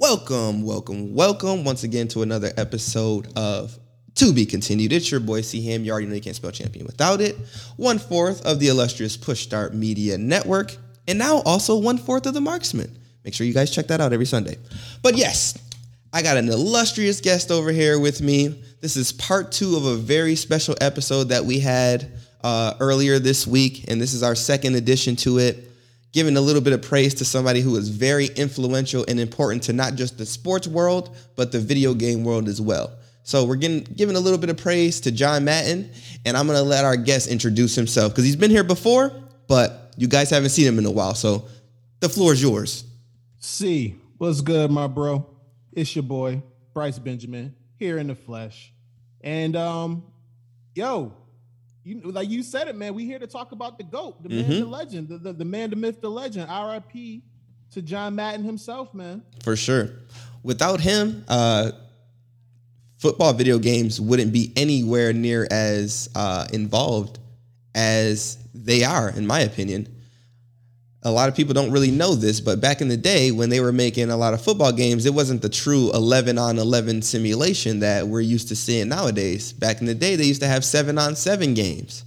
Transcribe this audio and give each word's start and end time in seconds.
Welcome, 0.00 0.62
welcome, 0.62 1.12
welcome 1.12 1.64
once 1.64 1.82
again 1.82 2.06
to 2.08 2.22
another 2.22 2.52
episode 2.56 3.36
of 3.36 3.76
To 4.14 4.32
Be 4.32 4.46
Continued. 4.46 4.92
It's 4.92 5.10
your 5.10 5.18
boy 5.18 5.40
C 5.40 5.60
Ham. 5.66 5.82
You 5.84 5.90
already 5.90 6.06
know 6.06 6.14
you 6.14 6.20
can't 6.20 6.36
spell 6.36 6.52
champion 6.52 6.86
without 6.86 7.20
it. 7.20 7.36
One 7.76 7.98
fourth 7.98 8.46
of 8.46 8.60
the 8.60 8.68
illustrious 8.68 9.16
Push 9.16 9.42
Start 9.42 9.74
Media 9.74 10.16
Network, 10.16 10.76
and 11.08 11.18
now 11.18 11.38
also 11.38 11.76
one 11.76 11.98
fourth 11.98 12.26
of 12.26 12.34
the 12.34 12.40
Marksman. 12.40 12.96
Make 13.24 13.34
sure 13.34 13.44
you 13.44 13.52
guys 13.52 13.72
check 13.72 13.88
that 13.88 14.00
out 14.00 14.12
every 14.12 14.24
Sunday. 14.24 14.58
But 15.02 15.16
yes, 15.16 15.58
I 16.12 16.22
got 16.22 16.36
an 16.36 16.48
illustrious 16.48 17.20
guest 17.20 17.50
over 17.50 17.72
here 17.72 17.98
with 17.98 18.22
me. 18.22 18.62
This 18.80 18.96
is 18.96 19.10
part 19.10 19.50
two 19.50 19.74
of 19.74 19.84
a 19.84 19.96
very 19.96 20.36
special 20.36 20.76
episode 20.80 21.30
that 21.30 21.44
we 21.44 21.58
had 21.58 22.12
uh, 22.44 22.74
earlier 22.78 23.18
this 23.18 23.48
week, 23.48 23.90
and 23.90 24.00
this 24.00 24.14
is 24.14 24.22
our 24.22 24.36
second 24.36 24.76
edition 24.76 25.16
to 25.16 25.38
it 25.38 25.67
giving 26.12 26.36
a 26.36 26.40
little 26.40 26.62
bit 26.62 26.72
of 26.72 26.82
praise 26.82 27.14
to 27.14 27.24
somebody 27.24 27.60
who 27.60 27.76
is 27.76 27.88
very 27.88 28.26
influential 28.26 29.04
and 29.08 29.20
important 29.20 29.62
to 29.64 29.72
not 29.72 29.94
just 29.94 30.18
the 30.18 30.26
sports 30.26 30.66
world, 30.66 31.16
but 31.36 31.52
the 31.52 31.60
video 31.60 31.94
game 31.94 32.24
world 32.24 32.48
as 32.48 32.60
well. 32.60 32.92
So 33.22 33.44
we're 33.44 33.56
getting 33.56 33.82
giving 33.82 34.16
a 34.16 34.20
little 34.20 34.38
bit 34.38 34.48
of 34.48 34.56
praise 34.56 35.00
to 35.00 35.12
John 35.12 35.44
Madden, 35.44 35.90
and 36.24 36.36
I'm 36.36 36.46
gonna 36.46 36.62
let 36.62 36.84
our 36.86 36.96
guest 36.96 37.28
introduce 37.28 37.74
himself 37.74 38.12
because 38.12 38.24
he's 38.24 38.36
been 38.36 38.50
here 38.50 38.64
before, 38.64 39.12
but 39.48 39.92
you 39.98 40.08
guys 40.08 40.30
haven't 40.30 40.50
seen 40.50 40.66
him 40.66 40.78
in 40.78 40.86
a 40.86 40.90
while. 40.90 41.14
So 41.14 41.44
the 42.00 42.08
floor 42.08 42.32
is 42.32 42.40
yours. 42.40 42.84
C, 43.38 43.96
what's 44.16 44.40
good, 44.40 44.70
my 44.70 44.86
bro? 44.86 45.26
It's 45.72 45.94
your 45.94 46.04
boy, 46.04 46.42
Bryce 46.72 46.98
Benjamin, 46.98 47.54
here 47.78 47.98
in 47.98 48.06
the 48.06 48.14
flesh. 48.14 48.72
And 49.20 49.54
um, 49.56 50.04
yo, 50.74 51.12
you 51.88 52.00
like 52.12 52.28
you 52.28 52.42
said 52.42 52.68
it, 52.68 52.76
man. 52.76 52.94
We 52.94 53.04
here 53.04 53.18
to 53.18 53.26
talk 53.26 53.52
about 53.52 53.78
the 53.78 53.84
GOAT, 53.84 54.22
the 54.22 54.28
mm-hmm. 54.28 54.48
man, 54.50 54.60
the 54.60 54.66
legend, 54.66 55.08
the, 55.08 55.18
the, 55.18 55.32
the 55.32 55.44
man, 55.44 55.70
the 55.70 55.76
myth, 55.76 56.00
the 56.00 56.10
legend. 56.10 56.48
RIP 56.50 57.22
to 57.72 57.82
John 57.82 58.14
Madden 58.14 58.44
himself, 58.44 58.92
man. 58.94 59.22
For 59.42 59.56
sure. 59.56 59.90
Without 60.42 60.80
him, 60.80 61.24
uh, 61.28 61.72
football 62.98 63.32
video 63.32 63.58
games 63.58 64.00
wouldn't 64.00 64.32
be 64.32 64.52
anywhere 64.56 65.12
near 65.12 65.46
as 65.50 66.08
uh, 66.14 66.46
involved 66.52 67.18
as 67.74 68.38
they 68.54 68.84
are, 68.84 69.10
in 69.10 69.26
my 69.26 69.40
opinion 69.40 69.97
a 71.02 71.10
lot 71.10 71.28
of 71.28 71.36
people 71.36 71.54
don't 71.54 71.70
really 71.70 71.92
know 71.92 72.14
this, 72.14 72.40
but 72.40 72.60
back 72.60 72.80
in 72.80 72.88
the 72.88 72.96
day 72.96 73.30
when 73.30 73.50
they 73.50 73.60
were 73.60 73.72
making 73.72 74.10
a 74.10 74.16
lot 74.16 74.34
of 74.34 74.42
football 74.42 74.72
games, 74.72 75.06
it 75.06 75.14
wasn't 75.14 75.42
the 75.42 75.48
true 75.48 75.92
11 75.92 76.38
on 76.38 76.58
11 76.58 77.02
simulation 77.02 77.80
that 77.80 78.06
we're 78.06 78.20
used 78.20 78.48
to 78.48 78.56
seeing 78.56 78.88
nowadays. 78.88 79.52
Back 79.52 79.80
in 79.80 79.86
the 79.86 79.94
day, 79.94 80.16
they 80.16 80.24
used 80.24 80.40
to 80.40 80.48
have 80.48 80.64
seven 80.64 80.98
on 80.98 81.14
seven 81.14 81.54
games. 81.54 82.04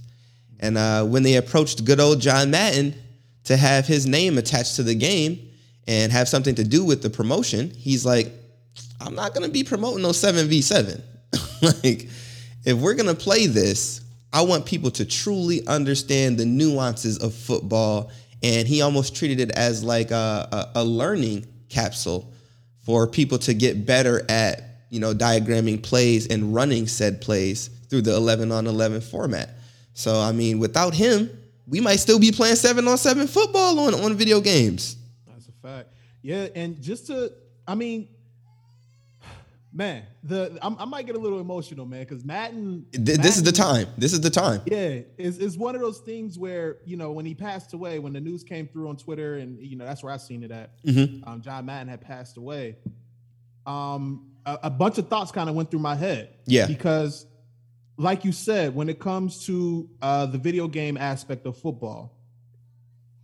And 0.60 0.76
uh, 0.76 1.04
when 1.04 1.22
they 1.22 1.36
approached 1.36 1.84
good 1.84 2.00
old 2.00 2.20
John 2.20 2.50
Madden 2.50 2.94
to 3.44 3.56
have 3.56 3.86
his 3.86 4.06
name 4.06 4.36
attached 4.36 4.76
to 4.76 4.82
the 4.82 4.94
game 4.94 5.50
and 5.88 6.12
have 6.12 6.28
something 6.28 6.54
to 6.56 6.64
do 6.64 6.84
with 6.84 7.02
the 7.02 7.10
promotion, 7.10 7.70
he's 7.70 8.04
like, 8.04 8.30
I'm 9.00 9.14
not 9.14 9.34
going 9.34 9.46
to 9.46 9.52
be 9.52 9.64
promoting 9.64 10.02
those 10.02 10.18
7v7. 10.18 11.02
like, 11.82 12.08
if 12.64 12.78
we're 12.78 12.94
going 12.94 13.08
to 13.08 13.20
play 13.20 13.46
this, 13.46 14.02
I 14.32 14.42
want 14.42 14.64
people 14.66 14.90
to 14.92 15.04
truly 15.04 15.66
understand 15.66 16.38
the 16.38 16.46
nuances 16.46 17.18
of 17.18 17.34
football 17.34 18.10
and 18.42 18.66
he 18.66 18.82
almost 18.82 19.14
treated 19.14 19.40
it 19.40 19.50
as 19.52 19.84
like 19.84 20.10
a, 20.10 20.70
a, 20.74 20.80
a 20.80 20.84
learning 20.84 21.46
capsule 21.68 22.32
for 22.80 23.06
people 23.06 23.38
to 23.38 23.54
get 23.54 23.86
better 23.86 24.24
at 24.28 24.62
you 24.90 25.00
know 25.00 25.14
diagramming 25.14 25.82
plays 25.82 26.26
and 26.26 26.54
running 26.54 26.86
said 26.86 27.20
plays 27.20 27.68
through 27.88 28.02
the 28.02 28.14
11 28.14 28.50
on 28.52 28.66
11 28.66 29.00
format. 29.00 29.50
So 29.94 30.18
i 30.20 30.32
mean 30.32 30.58
without 30.58 30.94
him 30.94 31.30
we 31.66 31.80
might 31.80 31.96
still 31.96 32.18
be 32.18 32.32
playing 32.32 32.56
7 32.56 32.86
on 32.86 32.98
7 32.98 33.26
football 33.26 33.78
on, 33.80 33.94
on 33.94 34.14
video 34.14 34.40
games. 34.40 34.96
That's 35.26 35.48
a 35.48 35.52
fact. 35.52 35.88
Yeah 36.22 36.48
and 36.54 36.80
just 36.82 37.06
to 37.06 37.32
i 37.66 37.74
mean 37.74 38.08
man, 39.72 40.04
the 40.22 40.58
I'm, 40.62 40.76
i 40.78 40.84
might 40.84 41.06
get 41.06 41.16
a 41.16 41.18
little 41.18 41.40
emotional, 41.40 41.86
man, 41.86 42.00
because 42.00 42.24
Madden, 42.24 42.86
This 42.92 43.18
Madden, 43.18 43.32
is 43.32 43.42
the 43.42 43.52
time. 43.52 43.88
This 43.96 44.12
is 44.12 44.20
the 44.20 44.30
time. 44.30 44.60
Yeah, 44.66 45.00
it's, 45.18 45.38
it's 45.38 45.56
one 45.56 45.74
of 45.74 45.80
those 45.80 45.98
things 45.98 46.38
where 46.38 46.78
you 46.84 46.96
know 46.96 47.12
when 47.12 47.24
he 47.24 47.34
passed 47.34 47.72
away, 47.72 47.98
when 47.98 48.12
the 48.12 48.20
news 48.20 48.44
came 48.44 48.68
through 48.68 48.88
on 48.88 48.96
Twitter, 48.96 49.36
and 49.36 49.58
you 49.60 49.76
know 49.76 49.84
that's 49.84 50.02
where 50.02 50.12
I 50.12 50.16
seen 50.18 50.42
it 50.42 50.50
at. 50.50 50.82
Mm-hmm. 50.84 51.28
Um, 51.28 51.40
John 51.40 51.66
Madden 51.66 51.88
had 51.88 52.00
passed 52.00 52.36
away. 52.36 52.76
Um, 53.66 54.30
a, 54.44 54.58
a 54.64 54.70
bunch 54.70 54.98
of 54.98 55.08
thoughts 55.08 55.32
kind 55.32 55.48
of 55.48 55.54
went 55.54 55.70
through 55.70 55.80
my 55.80 55.94
head. 55.94 56.30
Yeah, 56.46 56.66
because 56.66 57.26
like 57.96 58.24
you 58.24 58.32
said, 58.32 58.74
when 58.74 58.88
it 58.88 58.98
comes 58.98 59.46
to 59.46 59.88
uh, 60.00 60.26
the 60.26 60.38
video 60.38 60.68
game 60.68 60.96
aspect 60.96 61.46
of 61.46 61.56
football, 61.56 62.18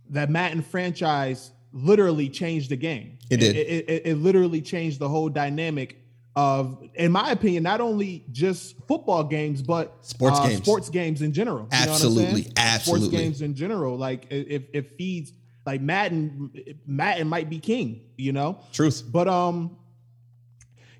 that 0.09 0.29
Madden 0.29 0.61
franchise 0.61 1.51
literally 1.71 2.29
changed 2.29 2.71
the 2.71 2.75
game. 2.75 3.19
It 3.29 3.37
did. 3.37 3.55
It, 3.55 3.67
it, 3.67 3.89
it, 3.89 4.01
it 4.05 4.15
literally 4.15 4.61
changed 4.61 4.99
the 4.99 5.09
whole 5.09 5.29
dynamic 5.29 5.97
of, 6.35 6.83
in 6.95 7.11
my 7.11 7.31
opinion, 7.31 7.63
not 7.63 7.81
only 7.81 8.23
just 8.31 8.75
football 8.87 9.23
games, 9.23 9.61
but 9.61 9.97
sports 10.01 10.39
uh, 10.39 10.47
games, 10.47 10.61
sports 10.61 10.89
games 10.89 11.21
in 11.21 11.33
general. 11.33 11.67
Absolutely, 11.71 12.51
absolutely. 12.55 13.07
Sports 13.07 13.21
games 13.21 13.41
in 13.41 13.55
general, 13.55 13.97
like 13.97 14.27
if 14.29 14.63
it 14.73 14.97
feeds 14.97 15.33
like 15.65 15.81
Madden, 15.81 16.51
Madden 16.85 17.27
might 17.27 17.49
be 17.49 17.59
king, 17.59 18.01
you 18.17 18.31
know. 18.31 18.59
Truth. 18.71 19.03
But 19.11 19.27
um, 19.27 19.77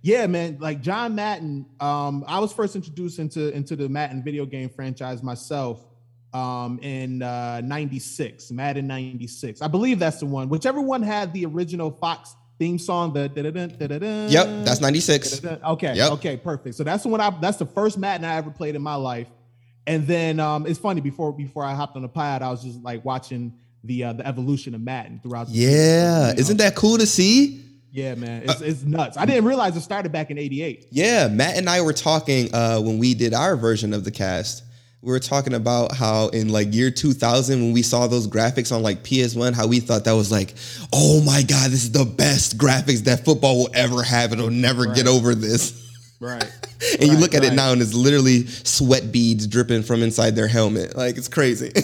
yeah, 0.01 0.27
man, 0.27 0.57
like 0.59 0.81
John 0.81 1.15
Madden. 1.15 1.65
Um, 1.79 2.23
I 2.27 2.39
was 2.39 2.51
first 2.51 2.75
introduced 2.75 3.19
into 3.19 3.53
into 3.55 3.75
the 3.75 3.87
Madden 3.87 4.23
video 4.23 4.45
game 4.45 4.69
franchise 4.69 5.23
myself 5.23 5.85
um 6.31 6.77
in 6.83 7.23
uh 7.23 7.59
96 7.63 8.51
madden 8.51 8.85
96 8.85 9.63
i 9.63 9.67
believe 9.67 9.97
that's 9.97 10.19
the 10.19 10.27
one 10.27 10.47
whichever 10.47 10.79
one 10.79 11.01
had 11.01 11.33
the 11.33 11.43
original 11.43 11.89
fox 11.89 12.35
theme 12.59 12.77
song. 12.77 13.13
The 13.13 14.27
yep, 14.29 14.65
that's 14.65 14.81
ninety 14.81 14.99
six. 14.99 15.43
Okay, 15.43 15.95
yep. 15.95 16.11
okay, 16.11 16.37
perfect. 16.37 16.75
So 16.75 16.83
that's 16.83 17.03
the 17.03 17.09
one 17.09 17.21
I 17.21 17.31
that's 17.41 17.57
the 17.57 17.65
first 17.65 17.97
Madden 17.97 18.25
I 18.25 18.35
ever 18.35 18.51
played 18.51 18.75
in 18.75 18.81
my 18.81 18.95
life. 18.95 19.27
And 19.87 20.05
then 20.05 20.39
um, 20.39 20.67
it's 20.67 20.77
funny 20.77 21.01
before 21.01 21.33
before 21.33 21.63
I 21.63 21.73
hopped 21.73 21.95
on 21.95 22.03
the 22.03 22.09
pod, 22.09 22.43
I 22.43 22.51
was 22.51 22.61
just 22.61 22.83
like 22.83 23.03
watching 23.03 23.53
the 23.83 24.03
uh, 24.03 24.13
the 24.13 24.27
evolution 24.27 24.75
of 24.75 24.81
Madden 24.81 25.19
throughout. 25.23 25.47
The 25.47 25.53
yeah, 25.53 25.67
season, 25.67 26.27
you 26.29 26.33
know? 26.35 26.39
isn't 26.39 26.57
that 26.57 26.75
cool 26.75 26.97
to 26.99 27.07
see? 27.07 27.65
Yeah, 27.91 28.13
man, 28.13 28.43
it's, 28.43 28.61
uh, 28.61 28.65
it's 28.65 28.83
nuts. 28.83 29.17
I 29.17 29.25
didn't 29.25 29.45
realize 29.45 29.75
it 29.75 29.81
started 29.81 30.11
back 30.11 30.29
in 30.29 30.37
'88. 30.37 30.89
Yeah, 30.91 31.27
Matt 31.27 31.57
and 31.57 31.67
I 31.67 31.81
were 31.81 31.93
talking 31.93 32.53
uh, 32.53 32.79
when 32.79 32.99
we 32.99 33.15
did 33.15 33.33
our 33.33 33.55
version 33.55 33.93
of 33.93 34.03
the 34.03 34.11
cast 34.11 34.63
we 35.01 35.11
were 35.11 35.19
talking 35.19 35.53
about 35.53 35.95
how 35.95 36.27
in 36.29 36.49
like 36.49 36.73
year 36.73 36.91
2000 36.91 37.61
when 37.61 37.71
we 37.71 37.81
saw 37.81 38.07
those 38.07 38.27
graphics 38.27 38.75
on 38.75 38.83
like 38.83 39.01
ps1 39.03 39.53
how 39.53 39.65
we 39.65 39.79
thought 39.79 40.03
that 40.03 40.11
was 40.11 40.29
like 40.31 40.53
oh 40.91 41.21
my 41.21 41.41
god 41.43 41.71
this 41.71 41.83
is 41.83 41.91
the 41.91 42.05
best 42.05 42.57
graphics 42.57 43.05
that 43.05 43.25
football 43.25 43.57
will 43.57 43.69
ever 43.73 44.03
have. 44.03 44.33
It'll 44.33 44.49
never 44.49 44.83
right. 44.83 44.95
get 44.95 45.07
over 45.07 45.35
this. 45.35 45.87
Right. 46.19 46.43
And 46.93 47.01
right, 47.01 47.11
you 47.11 47.17
look 47.17 47.33
at 47.33 47.41
right. 47.41 47.51
it 47.51 47.55
now 47.55 47.73
and 47.73 47.81
it's 47.81 47.93
literally 47.93 48.47
sweat 48.47 49.11
beads 49.11 49.45
dripping 49.47 49.83
from 49.83 50.01
inside 50.01 50.33
their 50.33 50.47
helmet. 50.47 50.95
Like 50.95 51.17
it's 51.17 51.27
crazy. 51.27 51.73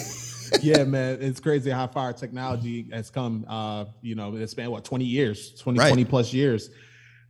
Yeah 0.62 0.84
man 0.84 1.18
it's 1.20 1.40
crazy 1.40 1.70
how 1.70 1.88
far 1.88 2.12
technology 2.12 2.88
has 2.92 3.10
come 3.10 3.44
uh 3.48 3.86
you 4.00 4.14
know 4.14 4.36
it's 4.36 4.54
been 4.54 4.70
what 4.70 4.84
20 4.84 5.04
years 5.04 5.52
20 5.60 5.78
20 5.78 6.04
plus 6.04 6.32
years. 6.32 6.70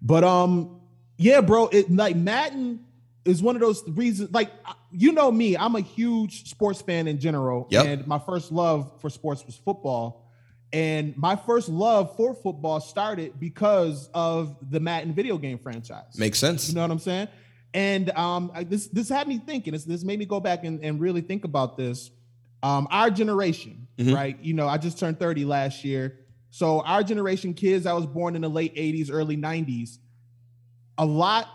But 0.03 0.22
um 0.22 0.80
yeah 1.16 1.41
bro 1.41 1.66
it 1.68 1.91
like 1.91 2.14
madden 2.14 2.84
is 3.24 3.42
one 3.42 3.56
of 3.56 3.62
those 3.62 3.82
reasons 3.88 4.32
like 4.32 4.53
you 4.97 5.12
know 5.12 5.31
me 5.31 5.57
i'm 5.57 5.77
a 5.77 5.81
huge 5.81 6.49
sports 6.49 6.81
fan 6.81 7.07
in 7.07 7.19
general. 7.19 7.67
Yep. 7.71 7.87
and 7.87 8.07
my 8.07 8.19
first 8.19 8.51
love 8.51 9.01
for 9.01 9.11
sports 9.11 9.45
was 9.45 9.57
football. 9.57 10.23
And 10.73 11.17
my 11.17 11.37
first 11.37 11.69
love 11.69 12.17
for 12.17 12.34
football 12.34 12.81
started 12.81 13.39
because 13.39 14.11
of 14.12 14.57
the 14.69 14.81
madden 14.81 15.15
video 15.15 15.39
game 15.39 15.59
franchise. 15.59 16.19
Makes 16.19 16.39
sense. 16.39 16.69
You 16.69 16.75
know 16.75 16.83
what 16.83 16.91
i'm 16.91 16.99
saying? 16.99 17.29
And 17.73 18.11
um, 18.11 18.51
this 18.69 18.87
this 18.89 19.09
had 19.09 19.29
me 19.29 19.39
thinking. 19.39 19.75
This, 19.75 19.84
this 19.84 20.03
made 20.03 20.19
me 20.19 20.25
go 20.25 20.41
back 20.41 20.65
and, 20.65 20.83
and 20.83 20.99
really 20.99 21.21
think 21.21 21.45
about 21.45 21.77
this. 21.77 22.11
Um, 22.63 22.89
our 22.91 23.11
generation 23.11 23.87
mm-hmm. 23.99 24.15
right? 24.15 24.39
You 24.41 24.55
know 24.55 24.67
i 24.67 24.78
just 24.78 24.99
turned 24.99 25.19
30 25.19 25.45
last 25.45 25.84
year. 25.84 26.21
So 26.51 26.81
our 26.81 27.03
generation 27.03 27.55
kids 27.55 27.87
i 27.87 27.93
was 27.93 28.07
born 28.07 28.34
in 28.34 28.43
the 28.43 28.49
late 28.49 28.75
80s 28.75 29.11
early 29.13 29.37
90s 29.37 29.99
a 30.99 31.04
lot 31.04 31.49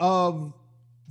of 0.00 0.52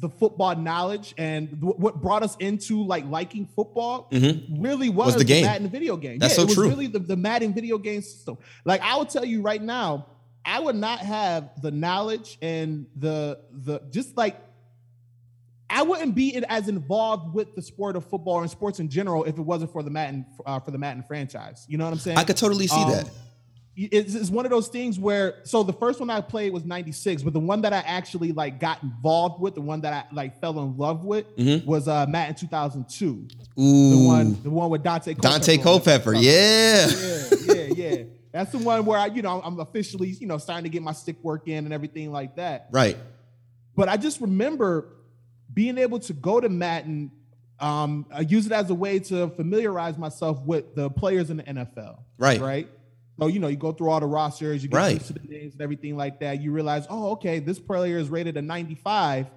the 0.04 0.10
football 0.10 0.54
knowledge 0.56 1.16
and 1.18 1.50
th- 1.50 1.76
what 1.78 2.02
brought 2.02 2.24
us 2.24 2.36
into 2.36 2.84
like 2.84 3.06
liking 3.06 3.46
football 3.46 4.10
mm-hmm. 4.12 4.62
really 4.62 4.90
was, 4.90 5.14
was, 5.14 5.16
the 5.16 5.24
game, 5.24 5.44
the 5.44 5.50
Madden 5.50 5.70
video 5.70 5.96
game. 5.96 6.20
That's 6.20 6.34
yeah, 6.34 6.36
so 6.36 6.42
it 6.42 6.46
was 6.48 6.56
true. 6.56 6.68
Really, 6.68 6.88
the, 6.88 7.00
the 7.00 7.16
Madden 7.16 7.54
video 7.54 7.78
game 7.78 8.02
system. 8.02 8.38
Like 8.66 8.82
I 8.82 8.98
will 8.98 9.06
tell 9.06 9.24
you 9.24 9.42
right 9.42 9.62
now, 9.62 10.08
I 10.46 10.60
would 10.60 10.76
not 10.76 11.00
have 11.00 11.50
the 11.62 11.72
knowledge 11.72 12.38
and 12.42 12.86
the 12.98 13.40
the 13.52 13.80
just 13.92 14.18
like 14.18 14.36
I 15.70 15.84
wouldn't 15.84 16.16
be 16.16 16.36
as 16.50 16.68
involved 16.68 17.34
with 17.34 17.56
the 17.56 17.62
sport 17.62 17.96
of 17.96 18.06
football 18.06 18.42
and 18.42 18.52
sports 18.52 18.82
in 18.82 18.90
general 18.90 19.24
if 19.24 19.38
it 19.38 19.42
wasn't 19.42 19.72
for 19.72 19.84
the 19.84 19.90
Madden 19.90 20.26
uh, 20.46 20.60
for 20.60 20.72
the 20.72 20.78
Madden 20.78 21.04
franchise. 21.04 21.66
You 21.70 21.78
know 21.78 21.86
what 21.86 21.94
I'm 21.94 22.00
saying? 22.00 22.18
I 22.18 22.26
could 22.26 22.38
totally 22.38 22.68
see 22.68 22.84
um, 22.84 22.92
that 22.92 23.10
it's, 23.76 24.14
it's 24.14 24.30
one 24.30 24.46
of 24.46 24.52
those 24.52 24.68
things 24.68 25.00
where 25.00 25.40
so 25.44 25.64
the 25.64 25.74
first 25.74 26.00
one 26.00 26.10
I 26.10 26.22
played 26.22 26.54
was 26.54 26.64
96, 26.64 27.24
but 27.24 27.34
the 27.34 27.40
one 27.40 27.62
that 27.62 27.74
I 27.74 27.80
actually 27.80 28.32
like 28.32 28.60
got 28.60 28.84
involved 28.84 29.42
with, 29.42 29.56
the 29.56 29.62
one 29.62 29.82
that 29.82 29.94
I 29.94 30.16
like 30.16 30.40
fell 30.40 30.60
in 30.60 30.78
love 30.78 31.04
with 31.04 31.36
mm-hmm. 31.36 31.66
was 31.68 31.88
uh 31.88 32.06
Madden 32.08 32.36
2002. 32.36 33.06
Ooh. 33.60 33.90
The 33.90 34.08
one 34.08 34.44
the 34.44 34.50
one 34.50 34.70
with 34.70 34.84
Daunte 34.84 35.20
Culpepper. 35.20 35.28
Daunte 35.28 35.64
Culpepper, 35.64 36.14
yeah. 36.14 36.88
Yeah, 36.88 37.54
yeah, 37.56 37.74
yeah. 37.76 38.04
That's 38.32 38.52
the 38.52 38.58
one 38.60 38.86
where 38.86 38.98
I, 38.98 39.08
you 39.08 39.22
know, 39.22 39.42
I'm 39.44 39.60
officially, 39.60 40.10
you 40.10 40.28
know, 40.28 40.38
starting 40.38 40.64
to 40.64 40.70
get 40.70 40.82
my 40.82 40.92
stick 40.92 41.18
work 41.24 41.48
in 41.48 41.66
and 41.66 41.74
everything 41.74 42.12
like 42.12 42.36
that. 42.36 42.68
Right. 42.72 42.98
But 43.76 43.90
I 43.90 43.98
just 43.98 44.22
remember 44.22 44.90
being 45.54 45.78
able 45.78 46.00
to 46.00 46.14
go 46.14 46.40
to 46.40 46.50
Madden, 46.50 47.12
um, 47.60 48.06
I 48.12 48.22
use 48.22 48.46
it 48.46 48.52
as 48.52 48.70
a 48.70 48.76
way 48.76 49.00
to 49.00 49.30
familiarize 49.30 49.98
myself 49.98 50.42
with 50.42 50.76
the 50.76 50.90
players 50.90 51.30
in 51.30 51.38
the 51.38 51.44
NFL. 51.44 52.00
Right. 52.18 52.42
Right. 52.42 52.70
So 53.20 53.28
you 53.28 53.40
know, 53.40 53.48
you 53.48 53.58
go 53.58 53.72
through 53.72 53.90
all 53.90 54.00
the 54.00 54.08
rosters, 54.08 54.64
you 54.64 54.70
get 54.70 54.76
Right. 54.78 54.94
used 54.96 55.08
to 55.08 55.14
the 55.14 55.28
names 55.28 55.54
and 55.54 55.62
everything 55.62 55.96
like 55.96 56.20
that. 56.22 56.42
You 56.42 56.52
realize, 56.52 56.86
oh, 56.90 57.12
okay, 57.12 57.40
this 57.40 57.60
player 57.60 57.98
is 57.98 58.10
rated 58.10 58.38
a 58.38 58.42
95, 58.42 59.28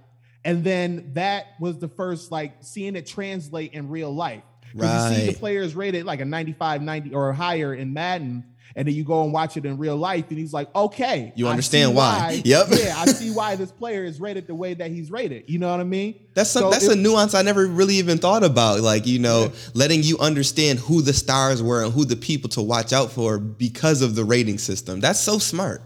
and 0.45 0.65
then 0.65 1.11
that 1.15 1.47
was 1.61 1.79
the 1.79 1.89
first 1.89 2.31
like 2.33 2.55
seeing 2.63 2.97
it 2.97 3.07
translate 3.07 3.73
in 3.75 3.89
real 3.91 4.15
life. 4.15 4.43
'Cause 4.79 5.11
You 5.11 5.17
see 5.21 5.27
the 5.33 5.39
players 5.39 5.75
rated 5.75 6.05
like 6.07 6.21
a 6.21 6.25
95, 6.25 6.83
90 6.83 7.15
or 7.15 7.33
higher 7.33 7.75
in 7.75 7.93
Madden, 7.93 8.45
and 8.75 8.89
then 8.89 8.95
you 8.95 9.05
go 9.05 9.23
and 9.25 9.33
watch 9.33 9.57
it 9.57 9.65
in 9.65 9.79
real 9.79 9.97
life, 9.97 10.25
and 10.31 10.39
he's 10.39 10.53
like, 10.53 10.75
okay, 10.75 11.33
You 11.37 11.49
understand 11.49 11.91
see 11.93 11.97
why. 11.97 12.43
Yep. 12.45 12.67
yeah, 12.71 12.95
I 12.99 13.07
see 13.07 13.31
why 13.31 13.57
this 13.57 13.71
player 13.73 14.05
is 14.05 14.21
rated 14.21 14.47
the 14.47 14.55
way 14.55 14.75
that 14.75 14.91
he's 14.91 15.11
rated. 15.11 15.49
You 15.49 15.59
know 15.59 15.71
what 15.71 15.81
I 15.81 15.85
mean? 15.85 16.19
That's 16.35 16.51
some, 16.51 16.63
So 16.65 16.71
that's 16.71 16.85
it- 16.85 16.93
a 16.93 16.97
nuance 16.97 17.35
I 17.35 17.43
never 17.43 17.67
really 17.67 17.95
even 17.97 18.19
thought 18.19 18.43
about. 18.45 18.81
Like 18.81 19.07
you 19.07 19.19
know, 19.19 19.53
letting 19.75 20.03
you 20.03 20.19
understand 20.19 20.79
who 20.81 21.01
the 21.03 21.13
stars 21.13 21.63
were 21.63 21.85
and 21.85 21.93
who 21.93 22.05
the 22.05 22.17
people 22.17 22.51
to 22.51 22.63
watch 22.63 22.93
out 22.93 23.11
for 23.13 23.39
because 23.39 24.03
of 24.03 24.15
the 24.15 24.25
rating 24.25 24.59
system. 24.59 25.01
That's 25.01 25.21
so 25.21 25.39
smart. 25.39 25.83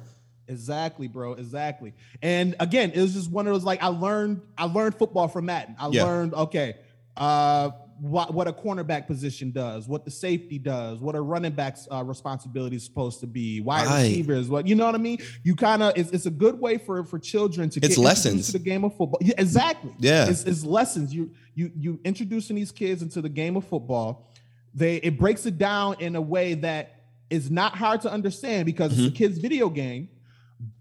Exactly, 0.49 1.07
bro. 1.07 1.35
Exactly. 1.35 1.95
And 2.23 2.57
again, 2.59 2.91
it 2.91 3.01
was 3.01 3.15
just 3.15 3.31
one 3.31 3.47
of 3.47 3.53
those 3.55 3.63
like 3.65 3.83
I 3.83 3.87
learned 3.89 4.41
I 4.59 4.65
learned 4.65 4.97
football 4.97 5.29
from 5.29 5.47
Madden. 5.47 5.77
I 5.79 5.89
Yeah. 5.91 6.05
learned 6.05 6.35
okay, 6.35 6.75
uh 7.17 7.71
what 8.01 8.33
what 8.33 8.49
a 8.49 8.53
cornerback 8.53 9.07
position 9.07 9.51
does, 9.51 9.87
what 9.87 10.05
the 10.07 10.11
safety 10.11 10.59
does, 10.59 11.01
what 11.01 11.15
a 11.15 11.21
running 11.21 11.53
back's 11.53 11.87
uh, 11.93 12.03
responsibility 12.03 12.77
is 12.77 12.85
supposed 12.85 13.21
to 13.21 13.27
be, 13.27 13.61
wide 13.61 13.87
Right. 13.87 14.03
receivers, 14.09 14.49
what 14.49 14.67
you 14.67 14.75
know 14.75 14.87
what 14.87 14.95
I 14.95 14.99
mean? 14.99 15.19
You 15.43 15.55
kind 15.55 15.83
of 15.83 15.93
it's, 15.97 16.11
it's 16.11 16.27
a 16.27 16.31
good 16.31 16.59
way 16.59 16.79
for 16.79 17.05
for 17.05 17.19
children 17.19 17.69
to 17.71 17.81
It's 17.81 17.97
get 17.97 17.99
lessons. 18.03 18.47
to 18.47 18.53
the 18.53 18.59
game 18.59 18.85
of 18.85 18.97
football. 18.97 19.19
Yeah, 19.21 19.35
exactly. 19.39 19.93
Yeah. 19.99 20.29
It's, 20.31 20.45
it's 20.45 20.65
lessons. 20.65 21.13
You 21.15 21.31
you 21.55 21.71
you 21.77 22.01
introducing 22.05 22.57
these 22.57 22.73
kids 22.73 23.03
into 23.03 23.21
the 23.21 23.29
game 23.29 23.57
of 23.57 23.65
football. 23.67 24.31
They 24.75 24.97
it 24.97 25.19
breaks 25.19 25.45
it 25.47 25.59
down 25.59 25.97
in 26.01 26.17
a 26.17 26.21
way 26.23 26.55
that 26.55 27.03
is 27.29 27.51
not 27.51 27.77
hard 27.77 28.01
to 28.03 28.11
understand 28.11 28.67
because 28.67 28.93
Mm-hmm. 28.93 29.05
it's 29.07 29.15
a 29.15 29.19
kid's 29.19 29.39
video 29.39 29.69
game. 29.69 30.09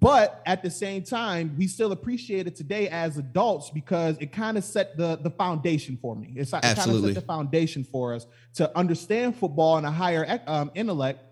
But 0.01 0.41
at 0.45 0.61
the 0.61 0.69
same 0.69 1.03
time, 1.03 1.55
we 1.57 1.67
still 1.67 1.93
appreciate 1.93 2.47
it 2.47 2.55
today 2.55 2.89
as 2.89 3.17
adults 3.17 3.69
because 3.69 4.17
it 4.19 4.33
kind 4.33 4.57
of 4.57 4.63
set 4.65 4.97
the 4.97 5.17
the 5.17 5.29
foundation 5.29 5.97
for 6.01 6.15
me. 6.15 6.33
It's 6.35 6.51
it 6.51 6.61
kind 6.61 6.77
of 6.77 7.05
set 7.05 7.15
the 7.15 7.21
foundation 7.21 7.85
for 7.85 8.13
us 8.13 8.25
to 8.55 8.77
understand 8.77 9.37
football 9.37 9.77
in 9.77 9.85
a 9.85 9.91
higher 9.91 10.41
um, 10.47 10.71
intellect. 10.75 11.23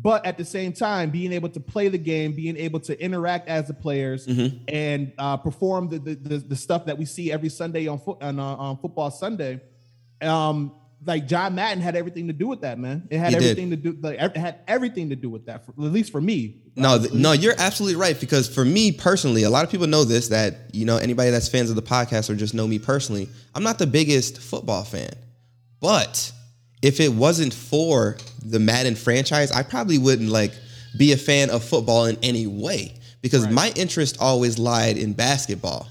But 0.00 0.24
at 0.24 0.38
the 0.38 0.44
same 0.44 0.72
time, 0.72 1.10
being 1.10 1.32
able 1.32 1.48
to 1.48 1.58
play 1.58 1.88
the 1.88 1.98
game, 1.98 2.30
being 2.32 2.56
able 2.56 2.78
to 2.80 3.00
interact 3.02 3.48
as 3.48 3.66
the 3.66 3.74
players, 3.74 4.28
Mm-hmm. 4.28 4.64
and 4.68 5.12
uh, 5.18 5.36
perform 5.38 5.88
the, 5.88 5.98
the 5.98 6.14
the 6.14 6.38
the 6.38 6.56
stuff 6.56 6.86
that 6.86 6.98
we 6.98 7.04
see 7.04 7.32
every 7.32 7.48
Sunday 7.48 7.88
on 7.88 7.98
foot 7.98 8.22
on, 8.22 8.38
uh, 8.38 8.44
on 8.44 8.78
football 8.78 9.10
Sunday. 9.10 9.60
Um, 10.22 10.72
like 11.04 11.26
John 11.28 11.54
Madden 11.54 11.80
had 11.82 11.94
everything 11.96 12.26
to 12.26 12.32
do 12.32 12.48
with 12.48 12.62
that, 12.62 12.78
man. 12.78 13.06
It 13.10 13.18
had 13.18 13.32
He 13.32 13.38
did. 13.38 13.44
everything 13.50 13.70
to 13.70 13.76
do. 13.76 13.96
Like, 14.00 14.18
it 14.20 14.36
had 14.36 14.60
everything 14.66 15.10
to 15.10 15.16
do 15.16 15.30
with 15.30 15.46
that. 15.46 15.64
For, 15.64 15.70
at 15.72 15.78
least 15.92 16.10
for 16.12 16.20
me. 16.20 16.62
No, 16.76 16.98
th- 16.98 17.12
no, 17.12 17.32
you're 17.32 17.54
absolutely 17.58 17.96
right. 18.00 18.18
Because 18.18 18.48
for 18.48 18.64
me 18.64 18.92
personally, 18.92 19.44
a 19.44 19.50
lot 19.50 19.64
of 19.64 19.70
people 19.70 19.86
know 19.86 20.04
this 20.04 20.28
that 20.28 20.70
you 20.72 20.84
know 20.84 20.96
anybody 20.96 21.30
that's 21.30 21.48
fans 21.48 21.70
of 21.70 21.76
the 21.76 21.82
podcast 21.82 22.30
or 22.30 22.34
just 22.34 22.52
know 22.54 22.66
me 22.66 22.78
personally, 22.78 23.28
I'm 23.54 23.62
not 23.62 23.78
the 23.78 23.86
biggest 23.86 24.38
football 24.40 24.84
fan. 24.84 25.10
But 25.80 26.32
if 26.82 27.00
it 27.00 27.12
wasn't 27.12 27.54
for 27.54 28.16
the 28.44 28.58
Madden 28.58 28.94
franchise, 28.96 29.50
I 29.52 29.62
probably 29.62 29.98
wouldn't 29.98 30.28
like 30.30 30.52
be 30.96 31.12
a 31.12 31.16
fan 31.16 31.50
of 31.50 31.62
football 31.64 32.06
in 32.06 32.16
any 32.22 32.46
way 32.46 32.94
because 33.22 33.44
Right. 33.44 33.52
my 33.52 33.72
interest 33.76 34.16
always 34.20 34.58
lied 34.58 34.96
in 34.96 35.12
basketball. 35.12 35.88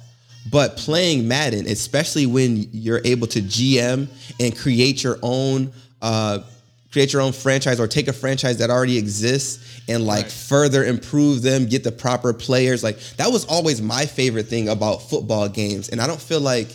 But 0.51 0.77
playing 0.77 1.27
Madden, 1.27 1.65
especially 1.67 2.25
when 2.25 2.69
you're 2.71 3.01
able 3.03 3.27
to 3.27 3.41
GM 3.41 4.07
and 4.39 4.57
create 4.57 5.03
your 5.03 5.17
own 5.21 5.71
uh, 6.01 6.39
create 6.91 7.11
your 7.11 7.21
own 7.21 7.31
franchise 7.33 7.79
or 7.79 7.87
take 7.87 8.07
a 8.07 8.13
franchise 8.13 8.57
that 8.59 8.69
already 8.69 8.97
exists 8.97 9.81
and 9.89 10.05
like 10.05 10.23
Right. 10.23 10.31
further 10.31 10.85
improve 10.85 11.41
them, 11.41 11.65
get 11.65 11.83
the 11.83 11.91
proper 11.91 12.33
players. 12.33 12.83
Like 12.83 12.97
that 13.17 13.31
was 13.31 13.45
always 13.45 13.81
my 13.81 14.05
favorite 14.05 14.47
thing 14.47 14.69
about 14.69 15.09
football 15.09 15.49
games. 15.49 15.89
And 15.89 15.99
I 15.99 16.07
don't 16.07 16.21
feel 16.21 16.39
like 16.39 16.69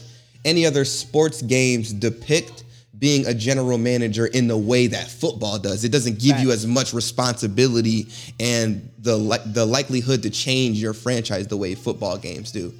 any 0.44 0.66
other 0.66 0.84
sports 0.84 1.40
games 1.42 1.92
depict 1.92 2.64
being 2.98 3.26
a 3.26 3.34
general 3.34 3.78
manager 3.78 4.26
in 4.26 4.46
the 4.48 4.56
way 4.56 4.86
that 4.88 5.08
football 5.08 5.58
does. 5.58 5.82
It 5.84 5.90
doesn't 5.90 6.18
give 6.20 6.38
you 6.40 6.52
as 6.52 6.66
much 6.66 6.92
responsibility 6.92 8.06
and 8.38 8.88
the 8.98 9.16
li- 9.16 9.38
the 9.46 9.64
likelihood 9.66 10.22
to 10.24 10.30
change 10.30 10.78
your 10.80 10.92
franchise 10.92 11.46
the 11.48 11.56
way 11.56 11.74
football 11.74 12.18
games 12.18 12.52
do. 12.52 12.72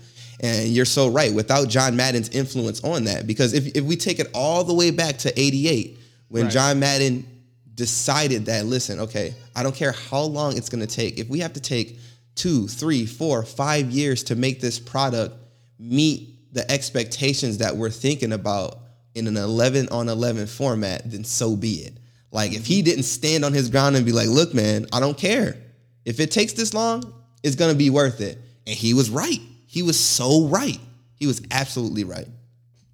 And 0.43 0.69
you're 0.69 0.85
so 0.85 1.09
right. 1.09 1.33
Without 1.33 1.69
John 1.69 1.95
Madden's 1.95 2.29
influence 2.31 2.83
on 2.83 3.05
that, 3.05 3.27
because 3.27 3.55
if, 3.55 3.77
if 3.77 3.85
we 3.85 3.97
take 3.97 4.19
it 4.19 4.29
all 4.35 4.65
the 4.65 4.75
way 4.75 4.91
back 4.91 5.19
to 5.19 5.41
88, 5.41 5.99
when 6.29 6.45
Right. 6.45 6.53
John 6.53 6.81
Madden 6.81 7.27
decided 7.75 8.47
that, 8.47 8.67
listen, 8.67 9.01
okay, 9.01 9.35
I 9.55 9.63
don't 9.63 9.75
care 9.75 9.93
how 9.93 10.23
long 10.23 10.57
it's 10.57 10.69
going 10.69 10.85
to 10.85 10.93
take. 10.93 11.19
If 11.19 11.29
we 11.29 11.41
have 11.41 11.53
to 11.53 11.61
take 11.61 11.99
two, 12.35 12.67
three, 12.67 13.07
four, 13.07 13.45
five 13.45 13.91
years 13.91 14.25
to 14.25 14.35
make 14.35 14.61
this 14.61 14.79
product 14.79 15.37
meet 15.79 16.55
the 16.55 16.71
expectations 16.71 17.59
that 17.59 17.77
we're 17.77 17.91
thinking 17.91 18.33
about 18.33 18.79
in 19.15 19.27
an 19.27 19.37
11 19.37 19.89
on 19.91 20.09
11 20.09 20.47
format, 20.47 21.11
then 21.11 21.25
so 21.25 21.55
be 21.55 21.75
it. 21.75 21.99
Like, 22.31 22.53
if 22.53 22.65
he 22.65 22.79
mm-hmm. 22.79 22.85
didn't 22.87 23.03
stand 23.05 23.45
on 23.45 23.53
his 23.53 23.69
ground 23.69 23.97
and 23.97 24.07
be 24.07 24.13
like, 24.13 24.29
look, 24.29 24.55
man, 24.55 24.87
I 24.93 25.01
don't 25.01 25.17
care. 25.17 25.57
If 26.05 26.19
it 26.19 26.31
takes 26.31 26.55
this 26.55 26.73
long, 26.73 27.13
it's 27.43 27.57
going 27.57 27.73
to 27.73 27.77
be 27.77 27.91
worth 27.91 28.21
it. 28.21 28.39
And 28.67 28.75
he 28.75 28.95
was 28.95 29.11
right. 29.11 29.41
He 29.73 29.83
was 29.83 29.99
so 29.99 30.49
right. 30.49 30.79
He 31.17 31.27
was 31.27 31.41
absolutely 31.51 32.05
right. 32.05 32.27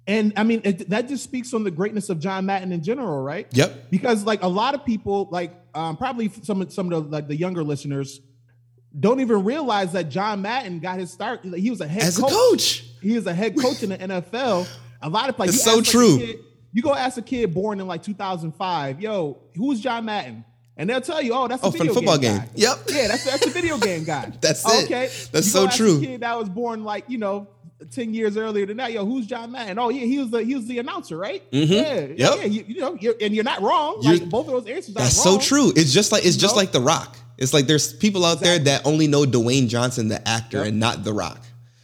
And 0.07 0.31
I 0.37 0.43
mean, 0.43 0.61
it, 0.63 0.89
that 0.91 1.09
just 1.09 1.25
speaks 1.25 1.53
on 1.53 1.65
the 1.65 1.71
greatness 1.71 2.09
of 2.09 2.19
John 2.21 2.45
Madden 2.45 2.71
in 2.71 2.81
general, 2.81 3.21
right? 3.21 3.47
Yep. 3.51 3.91
Because 3.91 4.23
like 4.23 4.43
a 4.43 4.47
lot 4.47 4.73
of 4.75 4.85
people, 4.85 5.27
like 5.29 5.51
um, 5.75 5.97
probably 5.97 6.29
some 6.43 6.61
of 6.61 6.71
some 6.71 6.89
of 6.93 7.03
the 7.03 7.09
like 7.11 7.27
the 7.27 7.35
younger 7.35 7.63
listeners, 7.65 8.21
don't 8.97 9.19
even 9.19 9.43
realize 9.43 9.91
that 9.91 10.07
John 10.07 10.41
Madden 10.41 10.79
got 10.79 10.99
his 10.99 11.11
start. 11.11 11.43
He 11.43 11.69
was 11.69 11.81
a 11.81 11.87
head 11.87 12.03
As 12.03 12.17
a 12.17 12.21
coach. 12.21 12.31
coach. 12.31 12.85
He 13.01 13.13
is 13.15 13.27
a 13.27 13.33
head 13.33 13.57
coach 13.59 13.83
in 13.83 13.89
the 13.89 13.97
NFL. 13.97 14.67
A 15.01 15.09
lot 15.09 15.27
of 15.27 15.37
like 15.37 15.49
It's 15.49 15.61
so 15.63 15.75
like, 15.75 15.83
true. 15.83 16.17
kid- 16.17 16.39
you 16.71 16.81
go 16.81 16.95
ask 16.95 17.17
a 17.17 17.21
kid 17.21 17.53
born 17.53 17.81
in 17.81 17.87
like 17.87 18.01
2005, 18.03 19.01
yo, 19.01 19.37
who's 19.55 19.81
John 19.81 20.05
Madden? 20.05 20.45
And 20.79 20.89
they'll 20.89 21.01
tell 21.01 21.21
you, 21.21 21.33
oh, 21.33 21.47
that's 21.47 21.61
a 21.61 21.65
Oh, 21.67 21.71
from 21.71 21.79
video 21.79 21.93
football 21.93 22.17
game. 22.17 22.39
game. 22.39 22.49
Yep. 22.55 22.77
Yeah, 22.89 23.07
that's 23.09 23.25
that's 23.25 23.45
a 23.45 23.49
video 23.49 23.77
game 23.77 24.03
guy. 24.05 24.31
That's 24.41 24.63
it. 24.65 24.85
Okay. 24.85 25.07
That's 25.31 25.33
You 25.33 25.41
so 25.41 25.67
true. 25.67 25.97
A 25.97 26.01
kid 26.01 26.21
that 26.21 26.37
was 26.37 26.49
born 26.49 26.83
like 26.83 27.05
you 27.09 27.17
know. 27.19 27.47
10 27.91 28.13
years 28.13 28.35
earlier 28.35 28.65
than 28.65 28.75
that, 28.75 28.91
yo, 28.91 29.05
who's 29.05 29.25
John 29.25 29.53
Madden? 29.53 29.79
Oh, 29.79 29.87
yeah, 29.87 30.05
he 30.05 30.19
was 30.19 30.29
the 30.29 30.43
he 30.43 30.53
was 30.53 30.65
the 30.65 30.79
announcer, 30.79 31.17
right? 31.17 31.49
Mhm. 31.49 31.69
Yeah, 31.69 31.93
Yep. 31.93 32.37
yeah. 32.39 32.43
You, 32.43 32.65
you 32.67 32.81
know, 32.81 32.97
you're, 32.99 33.15
and 33.21 33.33
you're 33.33 33.45
not 33.45 33.61
wrong. 33.61 33.99
You're- 34.01 34.19
like 34.19 34.27
both 34.29 34.47
of 34.47 34.51
those 34.51 34.67
answers 34.67 34.93
are 34.97 34.99
That's 34.99 35.15
so 35.23 35.37
true. 35.39 35.71
It's 35.77 35.93
just 35.93 36.11
like 36.11 36.25
it's 36.25 36.35
just 36.35 36.55
know? 36.55 36.59
like 36.59 36.73
The 36.73 36.81
Rock. 36.81 37.17
It's 37.37 37.53
like 37.53 37.67
there's 37.67 37.93
people 37.93 38.25
out 38.25 38.41
there 38.41 38.59
that 38.59 38.81
only 38.85 39.07
know 39.07 39.23
Dwayne 39.23 39.69
Johnson, 39.69 40.09
the 40.09 40.27
actor, 40.27 40.57
Yep. 40.57 40.67
and 40.67 40.79
not 40.81 41.05
The 41.05 41.13
Rock. 41.13 41.41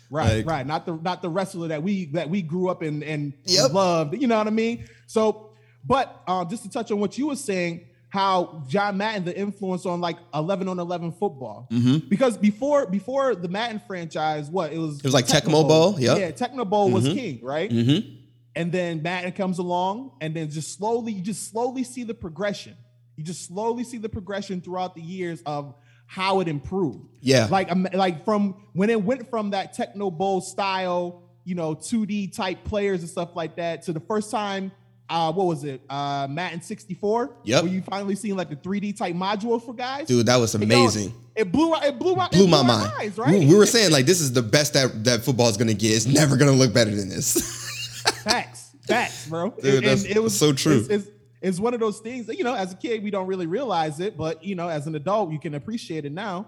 Right, 0.09 0.37
Like- 0.39 0.45
right. 0.49 0.67
Not 0.67 0.85
the 0.85 0.95
not 1.01 1.21
the 1.21 1.29
wrestler 1.29 1.69
that 1.69 1.81
we 1.81 2.07
that 2.07 2.29
we 2.29 2.41
grew 2.41 2.67
up 2.67 2.83
in 2.83 3.01
and 3.01 3.31
Yep. 3.45 3.71
loved. 3.71 4.21
You 4.21 4.27
know 4.27 4.37
what 4.37 4.47
I 4.47 4.51
mean? 4.51 4.83
So, 5.07 5.51
but 5.87 6.23
uh, 6.27 6.43
just 6.43 6.63
to 6.63 6.69
touch 6.69 6.91
on 6.91 6.99
what 6.99 7.17
you 7.17 7.27
were 7.27 7.37
saying, 7.37 7.85
how 8.09 8.63
John 8.69 8.97
Madden, 8.97 9.25
the 9.25 9.37
influence 9.37 9.85
on 9.85 9.99
like 10.01 10.17
eleven 10.33 10.67
on 10.67 10.79
eleven 10.79 11.11
football, 11.11 11.67
Mm-hmm. 11.71 12.07
because 12.07 12.37
before 12.37 12.85
before 12.85 13.35
the 13.35 13.49
Madden 13.49 13.81
franchise, 13.87 14.49
what 14.49 14.71
it 14.71 14.77
was? 14.77 14.99
It 14.99 15.03
was 15.03 15.13
like 15.13 15.27
Tecmo 15.27 15.67
Bowl, 15.67 15.99
yep. 15.99 16.17
Yeah, 16.17 16.31
Tecmo 16.31 16.69
Bowl 16.69 16.89
was 16.91 17.05
Mhm. 17.07 17.13
king, 17.13 17.39
right? 17.43 17.69
Mm-hmm. 17.69 18.13
And 18.57 18.71
then 18.71 19.01
Madden 19.01 19.33
comes 19.33 19.59
along, 19.59 20.11
and 20.21 20.33
then 20.33 20.49
just 20.49 20.77
slowly, 20.77 21.11
you 21.11 21.21
just 21.21 21.49
slowly 21.51 21.83
see 21.83 22.03
the 22.03 22.13
progression. 22.13 22.75
You 23.17 23.23
just 23.23 23.45
slowly 23.47 23.83
see 23.83 23.97
the 23.97 24.07
progression 24.09 24.61
throughout 24.61 24.95
the 24.95 25.01
years 25.01 25.41
of 25.45 25.73
how 26.07 26.39
it 26.39 26.47
improved. 26.47 27.09
Yeah. 27.19 27.47
Like, 27.51 27.69
um, 27.71 27.85
like 27.93 28.23
from 28.23 28.55
when 28.73 28.89
it 28.89 29.01
went 29.03 29.29
from 29.29 29.49
that 29.49 29.75
Tecmo 29.75 30.15
Bowl 30.15 30.39
style, 30.39 31.23
you 31.43 31.55
know, 31.55 31.75
2D 31.75 32.33
type 32.33 32.63
players 32.63 33.01
and 33.01 33.09
stuff 33.09 33.35
like 33.35 33.57
that 33.57 33.81
to 33.83 33.93
the 33.93 33.99
first 33.99 34.31
time, 34.31 34.71
uh, 35.09 35.31
what 35.31 35.45
was 35.45 35.63
it? 35.63 35.81
Uh, 35.89 36.27
Madden 36.29 36.61
64. 36.61 37.35
Yep. 37.43 37.63
Where 37.63 37.71
you 37.71 37.81
finally 37.81 38.15
seen 38.15 38.35
like 38.35 38.49
the 38.49 38.55
3D 38.55 38.97
type 38.97 39.13
modules 39.13 39.63
for 39.63 39.73
guys. 39.73 40.07
Dude, 40.07 40.25
that 40.25 40.37
was 40.37 40.55
amazing. 40.55 41.13
It 41.35 41.51
blew. 41.51 41.75
It 41.75 41.99
blew 41.99 42.19
out. 42.19 42.31
Blew 42.31 42.45
it 42.45 42.49
my 42.49 42.63
mind. 42.63 42.91
Eyes, 42.97 43.17
right? 43.17 43.31
we, 43.31 43.45
we 43.45 43.55
were 43.55 43.65
saying 43.65 43.91
like 43.91 44.05
this 44.05 44.21
is 44.21 44.33
the 44.33 44.41
best 44.41 44.73
that 44.73 45.03
that 45.03 45.23
football 45.23 45.49
is 45.49 45.57
gonna 45.57 45.73
get. 45.73 45.91
It's 45.91 46.07
never 46.07 46.37
gonna 46.37 46.53
look 46.53 46.73
better 46.73 46.95
than 46.95 47.09
this. 47.09 47.63
Facts, 48.23 48.71
facts, 48.87 49.27
bro. 49.27 49.49
Dude, 49.61 49.83
that's 49.83 50.37
so 50.37 50.53
true. 50.53 50.79
It's, 50.79 50.89
it's, 50.89 51.07
it's 51.41 51.59
one 51.59 51.73
of 51.73 51.79
those 51.79 51.99
things 51.99 52.27
that 52.27 52.37
you 52.37 52.43
know, 52.43 52.55
as 52.55 52.71
a 52.71 52.75
kid, 52.75 53.03
we 53.03 53.11
don't 53.11 53.27
really 53.27 53.47
realize 53.47 53.99
it, 53.99 54.15
but 54.15 54.43
you 54.43 54.55
know, 54.55 54.69
as 54.69 54.87
an 54.87 54.95
adult, 54.95 55.31
you 55.31 55.39
can 55.39 55.55
appreciate 55.55 56.05
it 56.05 56.11
now. 56.11 56.47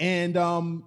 And 0.00 0.36
um, 0.36 0.84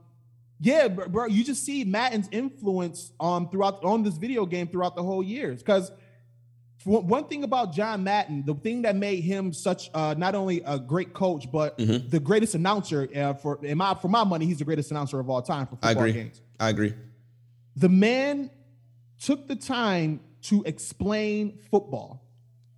yeah, 0.59 0.87
bro, 0.87 1.25
you 1.25 1.43
just 1.43 1.63
see 1.65 1.83
Madden's 1.83 2.29
influence 2.31 3.11
on 3.19 3.49
throughout 3.49 3.83
on 3.83 4.03
this 4.03 4.17
video 4.17 4.45
game 4.45 4.67
throughout 4.67 4.95
the 4.95 5.03
whole 5.03 5.23
years. 5.23 5.63
Because 5.63 5.91
one 6.83 7.25
thing 7.25 7.43
about 7.43 7.73
John 7.73 8.03
Madden, 8.03 8.43
the 8.45 8.55
thing 8.55 8.83
that 8.83 8.95
made 8.95 9.21
him 9.21 9.53
such 9.53 9.89
uh, 9.93 10.15
not 10.17 10.35
only 10.35 10.61
a 10.65 10.79
great 10.79 11.13
coach, 11.13 11.51
but 11.51 11.77
mm-hmm. 11.77 12.09
the 12.09 12.19
greatest 12.19 12.55
announcer 12.55 13.07
uh, 13.15 13.33
for 13.33 13.63
in 13.63 13.77
my 13.77 13.93
for 13.95 14.07
my 14.07 14.23
money, 14.23 14.45
he's 14.45 14.59
the 14.59 14.65
greatest 14.65 14.91
announcer 14.91 15.19
of 15.19 15.29
all 15.29 15.41
time 15.41 15.65
for 15.65 15.75
football 15.75 15.89
I 15.89 15.91
agree. 15.91 16.13
games. 16.13 16.41
I 16.59 16.69
agree. 16.69 16.93
The 17.75 17.89
man 17.89 18.49
took 19.19 19.47
the 19.47 19.55
time 19.55 20.21
to 20.43 20.63
explain 20.63 21.59
football, 21.69 22.23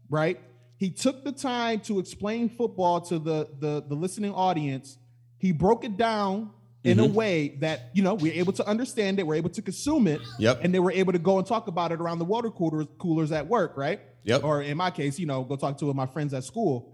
right? 0.10 0.40
He 0.78 0.90
took 0.90 1.24
the 1.24 1.32
time 1.32 1.80
to 1.82 2.00
explain 2.00 2.50
football 2.50 3.00
to 3.02 3.20
the 3.20 3.48
the, 3.60 3.84
the 3.88 3.96
listening 3.96 4.34
audience. 4.34 4.98
He 5.38 5.52
broke 5.52 5.86
it 5.86 5.98
down 5.98 6.52
in 6.84 6.98
mm-hmm. 6.98 7.06
a 7.06 7.16
way 7.16 7.48
that 7.60 7.90
you 7.94 8.04
know 8.04 8.14
we're 8.14 8.34
able 8.34 8.54
to 8.54 8.68
understand 8.68 9.20
it, 9.20 9.26
we're 9.26 9.36
able 9.36 9.50
to 9.50 9.62
consume 9.62 10.08
it, 10.08 10.22
yep. 10.38 10.60
and 10.64 10.74
then 10.74 10.84
we're 10.84 10.92
able 10.92 11.14
to 11.14 11.20
go 11.20 11.38
and 11.38 11.48
talk 11.48 11.68
about 11.68 11.92
it 11.92 12.00
around 12.02 12.20
the 12.20 12.26
water 12.26 12.50
coolers, 12.50 12.88
coolers 12.98 13.32
at 13.32 13.48
work, 13.48 13.78
right? 13.78 14.02
Yep. 14.24 14.44
Or 14.44 14.62
in 14.62 14.78
my 14.78 14.92
case, 14.92 15.20
you 15.20 15.26
know, 15.26 15.44
go 15.44 15.56
talk 15.56 15.78
to 15.80 15.94
my 15.94 16.06
friends 16.06 16.34
at 16.34 16.44
school. 16.44 16.94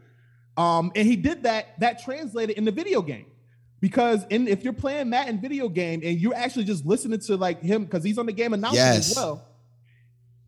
Um, 0.58 0.92
and 0.96 1.08
he 1.08 1.16
did 1.16 1.44
that. 1.44 1.80
That 1.80 2.04
translated 2.04 2.58
in 2.58 2.66
the 2.66 2.72
video 2.72 3.02
game 3.02 3.28
because 3.80 4.26
in 4.30 4.48
if 4.48 4.64
you're 4.64 4.74
playing 4.74 5.10
Madden 5.10 5.40
video 5.40 5.70
game 5.70 6.02
and 6.04 6.20
you're 6.20 6.36
actually 6.36 6.66
just 6.66 6.86
listening 6.86 7.20
to 7.20 7.38
like 7.38 7.62
him 7.62 7.86
because 7.86 8.04
he's 8.04 8.18
on 8.18 8.26
the 8.26 8.34
game 8.34 8.54
announcing 8.54 8.78
yes. 8.78 9.12
as 9.12 9.16
well. 9.16 9.46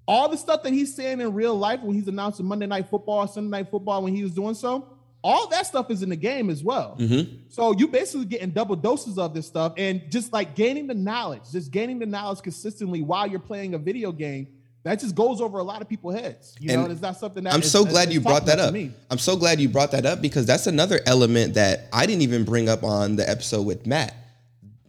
All 0.08 0.28
the 0.28 0.38
stuff 0.38 0.64
that 0.64 0.74
he's 0.74 0.94
saying 0.94 1.22
in 1.22 1.34
real 1.34 1.56
life 1.56 1.82
when 1.82 1.96
he's 1.96 2.08
announcing 2.08 2.46
Monday 2.46 2.66
Night 2.66 2.90
Football, 2.90 3.28
Sunday 3.28 3.50
Night 3.50 3.70
Football, 3.70 4.04
when 4.04 4.14
he 4.14 4.24
was 4.24 4.34
doing 4.34 4.56
so, 4.56 4.98
all 5.24 5.48
that 5.48 5.68
stuff 5.68 5.92
is 5.92 6.02
in 6.02 6.10
the 6.10 6.16
game 6.16 6.50
as 6.50 6.64
well. 6.64 6.96
Mm-hmm. 7.00 7.36
So 7.50 7.74
you 7.74 7.88
basically 7.88 8.26
getting 8.26 8.52
double 8.52 8.76
doses 8.76 9.18
of 9.18 9.34
this 9.34 9.46
stuff 9.46 9.74
and 9.78 10.02
just 10.10 10.34
like 10.34 10.56
gaining 10.56 10.88
the 10.88 10.96
knowledge, 10.96 11.44
just 11.52 11.72
gaining 11.72 12.00
the 12.00 12.06
knowledge 12.06 12.42
consistently 12.42 13.02
while 13.02 13.28
you're 13.28 13.40
playing 13.40 13.74
a 13.74 13.78
video 13.78 14.12
game. 14.12 14.48
That 14.84 15.00
just 15.00 15.14
goes 15.14 15.42
over 15.42 15.60
a 15.60 15.64
lot 15.64 15.84
of 15.84 15.90
people's 15.90 16.16
heads. 16.16 16.56
You 16.60 16.72
and 16.72 16.84
know, 16.84 16.92
it's 16.92 17.02
not 17.02 17.16
something 17.16 17.44
that 17.44 17.54
I'm 17.54 17.62
so 17.62 17.86
glad 17.86 18.12
you 18.12 18.20
brought 18.20 18.48
that 18.48 18.60
up. 18.60 18.74
I'm 19.12 19.20
so 19.20 19.36
glad 19.36 19.60
you 19.60 19.70
brought 19.70 19.92
that 19.92 20.08
up 20.08 20.24
because 20.24 20.48
that's 20.48 20.66
another 20.66 21.00
element 21.06 21.54
that 21.54 21.88
I 21.94 22.08
didn't 22.08 22.24
even 22.24 22.46
bring 22.46 22.68
up 22.68 22.84
on 22.84 23.16
the 23.16 23.30
episode 23.30 23.62
with 23.62 23.86
Matt. 23.86 24.16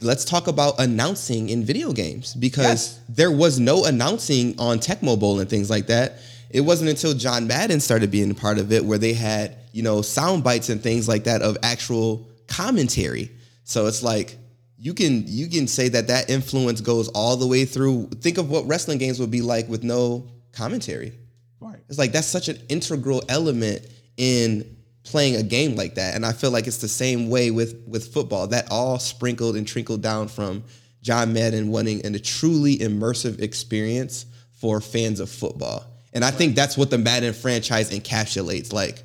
Let's 0.01 0.25
talk 0.25 0.47
about 0.47 0.81
announcing 0.81 1.51
in 1.51 1.63
video 1.63 1.93
games 1.93 2.35
because 2.35 2.65
yes. 2.65 3.01
there 3.11 3.31
was 3.31 3.61
no 3.61 3.85
announcing 3.85 4.59
on 4.59 4.79
Tecmo 4.79 5.21
Bowl 5.21 5.41
and 5.41 5.49
things 5.49 5.69
like 5.69 5.89
that. 5.89 6.15
It 6.53 6.61
wasn't 6.61 6.91
until 6.91 7.15
John 7.15 7.47
Madden 7.47 7.81
started 7.81 8.11
being 8.11 8.31
a 8.31 8.35
part 8.35 8.59
of 8.59 8.73
it 8.73 8.85
where 8.85 8.99
they 8.99 9.15
had 9.15 9.57
you 9.73 9.83
know, 9.83 10.03
sound 10.03 10.45
bites 10.45 10.69
and 10.69 10.83
things 10.83 11.09
like 11.09 11.25
that 11.25 11.43
of 11.43 11.57
actual 11.63 12.29
commentary. 12.47 13.31
So 13.65 13.87
it's 13.87 14.03
like 14.03 14.37
you 14.79 14.95
can 14.95 15.25
you 15.27 15.49
can 15.49 15.67
say 15.67 15.89
that 15.89 16.09
that 16.09 16.31
influence 16.31 16.81
goes 16.81 17.09
all 17.09 17.37
the 17.37 17.47
way 17.47 17.65
through. 17.65 18.09
Think 18.21 18.39
of 18.39 18.51
what 18.51 18.67
wrestling 18.67 18.99
games 18.99 19.19
would 19.19 19.31
be 19.31 19.41
like 19.41 19.69
with 19.69 19.83
no 19.83 20.29
commentary. 20.53 21.19
Right. 21.61 21.79
It's 21.89 21.99
like 21.99 22.13
that's 22.13 22.27
such 22.27 22.49
an 22.49 22.59
integral 22.69 23.23
element 23.29 23.87
in 24.17 24.77
playing 25.05 25.37
a 25.37 25.43
game 25.43 25.75
like 25.75 25.95
that. 25.97 26.15
And 26.15 26.25
I 26.25 26.33
feel 26.33 26.51
like 26.51 26.67
it's 26.67 26.79
the 26.79 26.89
same 26.89 27.31
way 27.31 27.51
with 27.51 27.83
with 27.87 28.13
football. 28.13 28.49
That 28.49 28.71
all 28.71 28.99
sprinkled 28.99 29.57
and 29.57 29.67
trickled 29.67 30.03
down 30.03 30.29
from 30.29 30.65
John 31.01 31.33
Madden 31.33 31.69
wanting 31.69 32.05
a 32.05 32.19
truly 32.19 32.79
immersive 32.79 33.41
experience 33.41 34.27
for 34.53 34.81
fans 34.81 35.19
of 35.19 35.31
football. 35.31 35.92
And 36.13 36.25
I 36.25 36.31
think 36.31 36.55
that's 36.55 36.77
what 36.77 36.91
the 36.91 36.99
Madden 36.99 37.33
franchise 37.33 37.91
encapsulates. 37.91 38.73
Like 38.73 39.03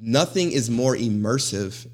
nothing 0.00 0.52
is 0.52 0.70
more 0.70 0.94
immersive 0.94 1.86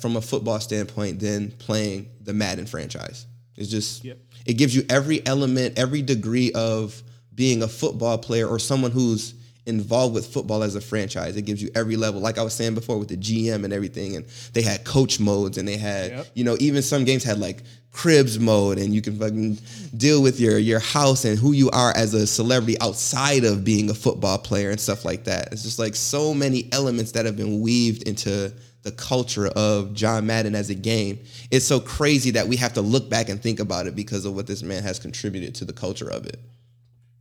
from 0.00 0.16
a 0.16 0.20
football 0.20 0.60
standpoint 0.60 1.20
than 1.20 1.50
playing 1.52 2.10
the 2.20 2.34
Madden 2.34 2.66
franchise. 2.66 3.26
It's 3.56 3.70
just 3.70 4.04
yep. 4.04 4.18
it 4.46 4.54
gives 4.54 4.74
you 4.74 4.84
every 4.88 5.24
element, 5.26 5.78
every 5.78 6.02
degree 6.02 6.52
of 6.52 7.02
being 7.34 7.62
a 7.62 7.68
football 7.68 8.18
player 8.18 8.46
or 8.46 8.58
someone 8.58 8.90
who's 8.90 9.34
involved 9.66 10.14
with 10.14 10.26
football 10.26 10.62
as 10.62 10.74
a 10.74 10.80
franchise. 10.80 11.36
It 11.36 11.42
gives 11.42 11.62
you 11.62 11.70
every 11.74 11.96
level. 11.96 12.20
Like 12.20 12.38
I 12.38 12.42
was 12.42 12.54
saying 12.54 12.74
before 12.74 12.98
with 12.98 13.08
the 13.08 13.16
GM 13.16 13.64
and 13.64 13.72
everything, 13.72 14.16
and 14.16 14.26
they 14.52 14.62
had 14.62 14.84
coach 14.84 15.20
modes 15.20 15.58
and 15.58 15.66
they 15.66 15.76
had, 15.76 16.10
yep. 16.10 16.26
you 16.34 16.44
know, 16.44 16.56
even 16.60 16.82
some 16.82 17.04
games 17.04 17.22
had 17.22 17.38
like 17.38 17.62
cribs 17.92 18.38
mode 18.38 18.78
and 18.78 18.94
you 18.94 19.02
can 19.02 19.18
fucking 19.18 19.58
deal 19.94 20.22
with 20.22 20.40
your 20.40 20.56
your 20.56 20.78
house 20.78 21.26
and 21.26 21.38
who 21.38 21.52
you 21.52 21.68
are 21.70 21.94
as 21.94 22.14
a 22.14 22.26
celebrity 22.26 22.80
outside 22.80 23.44
of 23.44 23.64
being 23.64 23.90
a 23.90 23.94
football 23.94 24.38
player 24.38 24.70
and 24.70 24.80
stuff 24.80 25.04
like 25.04 25.24
that. 25.24 25.52
It's 25.52 25.62
just 25.62 25.78
like 25.78 25.94
so 25.94 26.32
many 26.32 26.68
elements 26.72 27.12
that 27.12 27.26
have 27.26 27.36
been 27.36 27.60
weaved 27.60 28.08
into 28.08 28.52
the 28.82 28.92
culture 28.92 29.46
of 29.48 29.94
John 29.94 30.26
Madden 30.26 30.54
as 30.54 30.70
a 30.70 30.74
game. 30.74 31.20
It's 31.50 31.66
so 31.66 31.78
crazy 31.78 32.32
that 32.32 32.48
we 32.48 32.56
have 32.56 32.72
to 32.72 32.80
look 32.80 33.08
back 33.08 33.28
and 33.28 33.40
think 33.40 33.60
about 33.60 33.86
it 33.86 33.94
because 33.94 34.24
of 34.24 34.34
what 34.34 34.46
this 34.46 34.62
man 34.62 34.82
has 34.82 34.98
contributed 34.98 35.54
to 35.56 35.64
the 35.64 35.72
culture 35.72 36.10
of 36.10 36.26
it. 36.26 36.40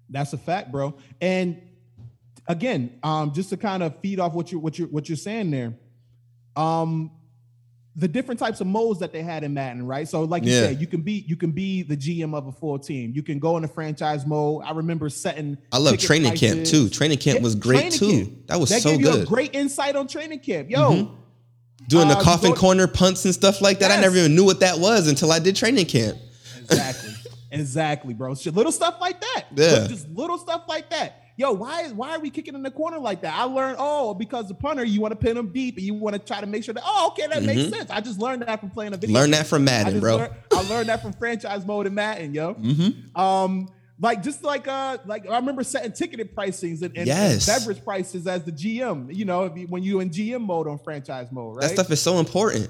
That's 0.09 0.33
a 0.33 0.37
fact, 0.37 0.71
bro. 0.71 0.95
And 1.21 1.61
again, 2.51 2.99
um, 3.01 3.33
just 3.33 3.49
to 3.49 3.57
kind 3.57 3.81
of 3.81 3.99
feed 4.01 4.19
off 4.19 4.33
what 4.33 4.51
you 4.51 4.59
what 4.59 4.77
you 4.77 4.85
what 4.85 5.09
you're 5.09 5.15
saying 5.15 5.51
there. 5.51 5.73
Um, 6.55 7.11
the 7.95 8.07
different 8.07 8.39
types 8.39 8.61
of 8.61 8.67
modes 8.67 8.99
that 8.99 9.11
they 9.11 9.21
had 9.21 9.43
in 9.43 9.53
Madden, 9.53 9.85
right? 9.85 10.07
So, 10.07 10.23
like 10.23 10.43
you 10.43 10.51
yeah. 10.51 10.61
said, 10.67 10.81
you 10.81 10.87
can 10.87 11.01
be 11.01 11.25
you 11.27 11.35
can 11.35 11.51
be 11.51 11.81
the 11.83 11.97
GM 11.97 12.33
of 12.35 12.47
a 12.47 12.51
full 12.51 12.77
team. 12.79 13.11
You 13.13 13.23
can 13.23 13.39
go 13.39 13.57
in 13.57 13.63
a 13.63 13.67
franchise 13.67 14.25
mode. 14.25 14.63
I 14.65 14.71
remember 14.71 15.09
setting. 15.09 15.57
I 15.71 15.77
love 15.77 15.97
training 15.97 16.29
prices. 16.31 16.53
camp 16.53 16.65
too. 16.65 16.89
Training 16.89 17.17
camp 17.17 17.37
yeah, 17.37 17.43
was 17.43 17.55
great 17.55 17.91
too. 17.91 18.25
Camp. 18.25 18.47
That 18.47 18.59
was 18.59 18.69
that 18.69 18.81
so 18.81 18.97
good. 18.97 19.27
great 19.27 19.55
insight 19.55 19.95
on 19.95 20.07
training 20.07 20.39
camp, 20.39 20.69
yo. 20.69 20.91
Mm-hmm. 20.91 21.15
Doing 21.87 22.07
uh, 22.09 22.15
the 22.15 22.23
coffin 22.23 22.51
go, 22.51 22.57
corner 22.57 22.87
punts 22.87 23.25
and 23.25 23.33
stuff 23.33 23.59
like 23.59 23.79
that. 23.79 23.89
Yes. 23.89 23.97
I 23.97 24.01
never 24.01 24.15
even 24.17 24.35
knew 24.35 24.45
what 24.45 24.59
that 24.59 24.77
was 24.77 25.07
until 25.07 25.31
I 25.31 25.39
did 25.39 25.55
training 25.55 25.87
camp. 25.87 26.17
Exactly, 26.59 27.13
exactly, 27.51 28.13
bro. 28.13 28.35
Shit, 28.35 28.53
Little 28.53 28.71
stuff 28.71 28.97
like 29.01 29.19
that. 29.19 29.45
Yeah, 29.53 29.87
just 29.87 30.07
little 30.09 30.37
stuff 30.37 30.63
like 30.69 30.89
that 30.91 31.20
yo, 31.37 31.51
why 31.51 31.81
is 31.81 31.93
why 31.93 32.11
are 32.11 32.19
we 32.19 32.29
kicking 32.29 32.55
in 32.55 32.63
the 32.63 32.71
corner 32.71 32.99
like 32.99 33.21
that? 33.21 33.35
I 33.35 33.43
learned, 33.43 33.77
oh, 33.79 34.13
because 34.13 34.47
the 34.47 34.53
punter, 34.53 34.83
you 34.83 35.01
want 35.01 35.11
to 35.11 35.15
pin 35.15 35.37
him 35.37 35.47
deep 35.47 35.77
and 35.77 35.85
you 35.85 35.93
want 35.93 36.13
to 36.13 36.19
try 36.19 36.41
to 36.41 36.47
make 36.47 36.63
sure 36.63 36.73
that, 36.73 36.83
oh, 36.85 37.11
okay, 37.11 37.27
that 37.27 37.37
mm-hmm. 37.37 37.45
makes 37.45 37.77
sense. 37.77 37.89
I 37.89 38.01
just 38.01 38.19
learned 38.19 38.41
that 38.43 38.59
from 38.59 38.69
playing 38.69 38.93
a 38.93 38.97
video. 38.97 39.19
Learn 39.19 39.31
that 39.31 39.47
from 39.47 39.63
Madden, 39.63 39.97
I 39.97 39.99
bro. 39.99 40.17
Learned, 40.17 40.33
I 40.53 40.61
learned 40.69 40.89
that 40.89 41.01
from 41.01 41.13
franchise 41.13 41.65
mode 41.65 41.87
in 41.87 41.93
Madden, 41.93 42.33
yo. 42.33 42.53
Mm-hmm. 42.55 43.19
Um, 43.19 43.69
like 43.99 44.23
just 44.23 44.43
like 44.43 44.67
uh 44.67 44.97
like 45.05 45.29
I 45.29 45.35
remember 45.35 45.63
setting 45.63 45.91
ticketed 45.91 46.35
pricings 46.35 46.81
and, 46.81 46.97
and, 46.97 47.05
yes. 47.05 47.47
and 47.47 47.59
beverage 47.59 47.83
prices 47.85 48.25
as 48.25 48.43
the 48.43 48.51
GM. 48.51 49.15
You 49.15 49.25
know, 49.25 49.53
you, 49.55 49.67
when 49.67 49.83
you 49.83 49.99
in 49.99 50.09
GM 50.09 50.41
mode 50.41 50.67
on 50.67 50.79
franchise 50.79 51.31
mode, 51.31 51.57
right? 51.57 51.61
That 51.61 51.71
stuff 51.71 51.91
is 51.91 52.01
so 52.01 52.19
important. 52.19 52.69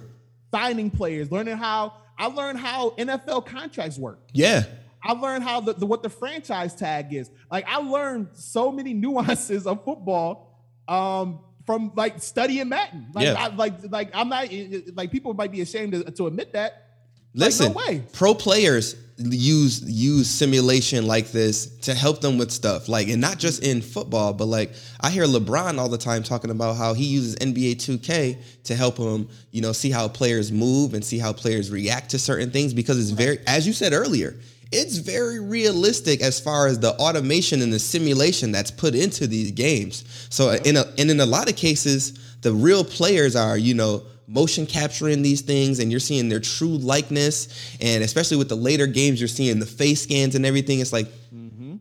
Signing 0.54 0.92
players, 0.92 1.32
learning 1.32 1.56
how 1.56 1.94
I 2.18 2.28
learned 2.28 2.60
how 2.60 2.92
NFL 2.92 3.46
contracts 3.46 3.98
work. 3.98 4.20
Yeah. 4.34 4.66
I 5.04 5.14
learned 5.14 5.44
how 5.44 5.62
the, 5.62 5.74
the, 5.74 5.86
what 5.86 6.04
the 6.04 6.10
franchise 6.10 6.76
tag 6.76 7.14
is. 7.14 7.30
Like 7.52 7.66
I 7.68 7.78
learned 7.78 8.30
so 8.34 8.72
many 8.72 8.94
nuances 9.06 9.68
of 9.68 9.84
football 9.84 10.60
um, 10.88 11.40
from 11.66 11.92
like 11.96 12.22
studying 12.22 12.70
Madden. 12.70 13.08
Like, 13.14 13.26
yeah. 13.26 13.34
I, 13.38 13.48
like 13.56 13.74
like 13.90 14.10
I'm 14.14 14.30
not 14.30 14.50
like 14.94 15.12
people 15.12 15.34
might 15.34 15.52
be 15.52 15.62
ashamed 15.62 15.94
to, 15.94 16.04
to 16.04 16.28
admit 16.28 16.54
that. 16.54 16.88
Listen, 17.34 17.74
like, 17.74 17.98
no 17.98 18.04
pro 18.12 18.34
players 18.34 18.96
use 19.30 19.82
use 19.84 20.30
simulation 20.30 21.06
like 21.06 21.32
this 21.32 21.68
to 21.80 21.94
help 21.94 22.22
them 22.22 22.38
with 22.38 22.52
stuff 22.52 22.90
like 22.90 23.08
and 23.08 23.22
not 23.22 23.38
just 23.38 23.64
in 23.64 23.82
football 23.82 24.34
but 24.34 24.46
like 24.46 24.72
I 25.00 25.10
hear 25.10 25.26
LeBron 25.26 25.78
all 25.78 25.90
the 25.90 25.98
time 25.98 26.24
talking 26.24 26.50
about 26.50 26.76
how 26.76 26.94
he 26.94 27.06
uses 27.06 27.36
NBA 27.36 27.76
2K 27.76 28.64
to 28.64 28.76
help 28.76 28.98
him 28.98 29.30
you 29.52 29.62
know 29.62 29.72
see 29.74 29.92
how 29.92 30.08
players 30.08 30.52
move 30.52 30.94
and 30.94 31.04
see 31.04 31.20
how 31.20 31.34
players 31.34 31.70
react 31.70 32.10
to 32.12 32.20
certain 32.20 32.52
things 32.52 32.74
because 32.74 33.00
it's 33.00 33.12
very 33.12 33.40
as 33.48 33.68
you 33.68 33.74
said 33.74 33.94
earlier 33.94 34.36
it's 34.72 34.98
very 34.98 35.40
realistic 35.40 36.22
as 36.22 36.40
far 36.40 36.68
as 36.68 36.80
the 36.80 36.94
automation 36.94 37.62
and 37.62 37.74
the 37.74 37.80
simulation 37.80 38.52
that's 38.52 38.72
put 38.72 38.96
into 38.96 39.28
these 39.28 39.52
games. 39.52 40.06
So 40.30 40.52
in 40.52 40.78
a, 40.78 40.86
and 40.98 41.12
in 41.12 41.20
a 41.20 41.26
lot 41.26 41.50
of 41.50 41.58
cases, 41.58 42.38
the 42.42 42.54
real 42.54 42.84
players 42.84 43.36
are, 43.36 43.58
you 43.58 43.74
know, 43.74 44.04
motion 44.28 44.66
capturing 44.66 45.22
these 45.22 45.42
things 45.42 45.80
and 45.80 45.92
you're 45.92 46.00
seeing 46.00 46.30
their 46.30 46.40
true 46.40 46.78
likeness. 46.78 47.78
And 47.82 48.04
especially 48.04 48.38
with 48.38 48.50
the 48.50 48.56
later 48.56 48.88
games, 48.88 49.20
you're 49.20 49.28
seeing 49.28 49.60
the 49.60 49.66
face 49.66 50.04
scans 50.04 50.36
and 50.36 50.46
everything. 50.46 50.80
It's 50.80 50.94
like 50.94 51.08
mm-hmm. 51.34 51.76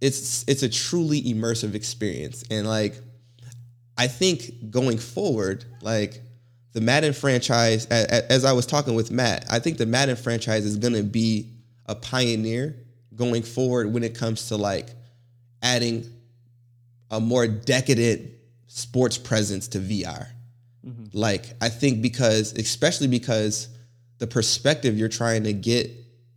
it's 0.00 0.44
it's 0.46 0.62
a 0.62 0.68
truly 0.68 1.20
immersive 1.22 1.74
experience. 1.74 2.44
And 2.50 2.66
like 2.66 3.00
I 3.98 4.06
think 4.06 4.70
going 4.70 4.98
forward, 4.98 5.64
like 5.82 6.22
the 6.74 6.80
Madden 6.80 7.12
franchise, 7.12 7.86
as 7.86 8.44
I 8.44 8.52
was 8.52 8.66
talking 8.66 8.94
with 8.94 9.10
Matt, 9.10 9.46
I 9.50 9.58
think 9.58 9.78
the 9.78 9.86
Madden 9.86 10.16
franchise 10.16 10.64
is 10.64 10.76
gonna 10.76 11.02
be 11.02 11.53
a 11.86 11.94
pioneer 11.94 12.76
going 13.14 13.42
forward 13.42 13.92
when 13.92 14.02
it 14.02 14.16
comes 14.16 14.48
to 14.48 14.56
like 14.56 14.88
adding 15.62 16.04
a 17.10 17.20
more 17.20 17.46
decadent 17.46 18.30
sports 18.66 19.18
presence 19.18 19.68
to 19.68 19.78
VR. 19.78 20.28
Mm-hmm. 20.84 21.04
Like 21.12 21.46
I 21.60 21.68
think 21.68 22.02
because 22.02 22.52
especially 22.54 23.06
because 23.06 23.68
the 24.18 24.26
perspective 24.26 24.98
you're 24.98 25.08
trying 25.08 25.44
to 25.44 25.52
get 25.52 25.90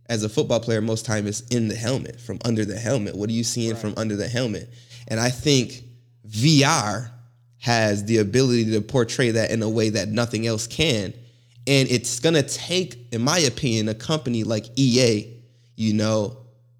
as 0.08 0.22
a 0.24 0.28
football 0.28 0.60
player 0.60 0.80
most 0.80 1.04
time 1.04 1.26
is 1.26 1.42
in 1.50 1.68
the 1.68 1.74
helmet, 1.74 2.20
from 2.20 2.38
under 2.44 2.64
the 2.64 2.78
helmet. 2.78 3.14
What 3.14 3.28
are 3.28 3.34
you 3.34 3.44
seeing 3.44 3.72
right. 3.72 3.80
from 3.80 3.94
under 3.96 4.16
the 4.16 4.28
helmet? 4.28 4.70
And 5.08 5.20
I 5.20 5.30
think 5.30 5.82
VR 6.26 7.10
has 7.58 8.04
the 8.04 8.18
ability 8.18 8.72
to 8.72 8.80
portray 8.80 9.32
that 9.32 9.50
in 9.50 9.62
a 9.62 9.68
way 9.68 9.90
that 9.90 10.08
nothing 10.08 10.46
else 10.46 10.66
can. 10.66 11.12
And 11.66 11.90
it's 11.90 12.20
gonna 12.20 12.42
take, 12.42 13.12
in 13.12 13.22
my 13.22 13.38
opinion, 13.40 13.88
a 13.88 13.94
company 13.94 14.44
like 14.44 14.66
EA 14.76 15.37
you 15.78 15.94
know, 15.94 16.36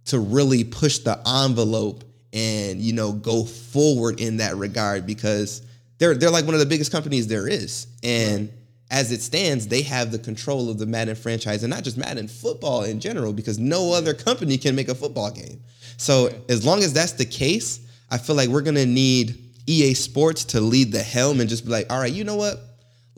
to 0.07 0.19
really 0.19 0.65
push 0.65 0.99
the 0.99 1.21
envelope 1.27 2.05
and 2.33 2.81
you 2.81 2.93
know 2.93 3.13
go 3.13 3.45
forward 3.45 4.21
in 4.21 4.39
that 4.39 4.57
regard 4.57 5.07
because 5.07 5.63
they're 5.99 6.15
they're 6.15 6.31
like 6.31 6.45
one 6.45 6.55
of 6.55 6.61
the 6.61 6.67
biggest 6.67 6.91
companies 6.91 7.27
there 7.29 7.47
is. 7.47 7.87
And 8.03 8.53
as 8.91 9.13
it 9.13 9.23
stands, 9.23 9.69
they 9.69 9.83
have 9.83 10.11
the 10.11 10.19
control 10.19 10.69
of 10.69 10.79
the 10.79 10.87
Madden 10.87 11.15
franchise 11.15 11.63
and 11.63 11.71
not 11.71 11.85
just 11.85 11.97
Madden 11.97 12.27
football 12.27 12.83
in 12.83 13.01
general 13.01 13.33
because 13.33 13.59
no 13.59 13.93
other 13.93 14.15
company 14.15 14.59
can 14.59 14.75
make 14.75 14.89
a 14.89 14.95
football 14.95 15.31
game. 15.31 15.61
So 15.97 16.31
as 16.49 16.65
long 16.65 16.83
as 16.83 16.93
that's 16.93 17.13
the 17.13 17.27
case, 17.27 17.81
I 18.11 18.19
feel 18.19 18.35
like 18.35 18.49
we're 18.49 18.63
gonna 18.63 18.87
need 18.87 19.39
EA 19.67 19.95
Sports 19.95 20.45
to 20.47 20.61
lead 20.61 20.91
the 20.91 21.03
helm 21.03 21.41
and 21.41 21.49
just 21.49 21.65
be 21.65 21.71
like, 21.71 21.93
all 21.93 22.01
right, 22.01 22.13
you 22.13 22.25
know 22.25 22.37
what? 22.37 22.59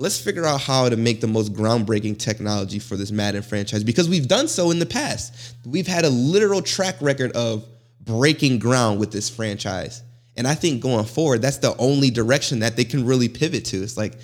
Let's 0.00 0.18
figure 0.18 0.46
out 0.46 0.62
how 0.62 0.88
to 0.88 0.96
make 0.96 1.20
the 1.20 1.26
most 1.26 1.52
groundbreaking 1.52 2.18
technology 2.18 2.78
for 2.78 2.96
this 2.96 3.12
Madden 3.12 3.42
franchise 3.42 3.84
because 3.84 4.08
we've 4.08 4.26
done 4.26 4.48
so 4.48 4.70
in 4.70 4.78
the 4.78 4.86
past. 4.86 5.54
We've 5.66 5.86
had 5.86 6.06
a 6.06 6.08
literal 6.08 6.62
track 6.62 6.96
record 7.02 7.32
of 7.32 7.66
breaking 8.00 8.60
ground 8.60 8.98
with 8.98 9.12
this 9.12 9.28
franchise. 9.28 10.02
And 10.38 10.48
I 10.48 10.54
think 10.54 10.80
going 10.80 11.04
forward, 11.04 11.42
that's 11.42 11.58
the 11.58 11.76
only 11.76 12.10
direction 12.10 12.60
that 12.60 12.76
they 12.76 12.84
can 12.84 13.04
really 13.04 13.28
pivot 13.28 13.66
to. 13.66 13.82
It's 13.82 13.98
like, 13.98 14.14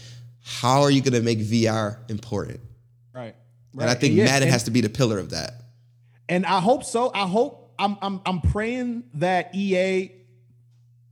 how 0.42 0.80
are 0.80 0.90
you 0.90 1.02
going 1.02 1.12
to 1.12 1.20
make 1.20 1.40
VR 1.40 1.98
important? 2.08 2.60
Right. 3.12 3.34
And 3.78 3.90
I 3.90 3.94
think 3.94 4.14
yeah, 4.14 4.24
Madden 4.24 4.44
and- 4.44 4.52
has 4.52 4.62
to 4.64 4.70
be 4.70 4.80
the 4.80 4.88
pillar 4.88 5.18
of 5.18 5.30
that. 5.30 5.60
And 6.26 6.46
I 6.46 6.60
hope 6.60 6.84
so. 6.84 7.12
I 7.14 7.26
hope 7.26 7.74
I'm 7.78 7.98
I'm 8.00 8.22
I'm 8.24 8.40
praying 8.40 9.04
that 9.14 9.54
EA 9.54 10.10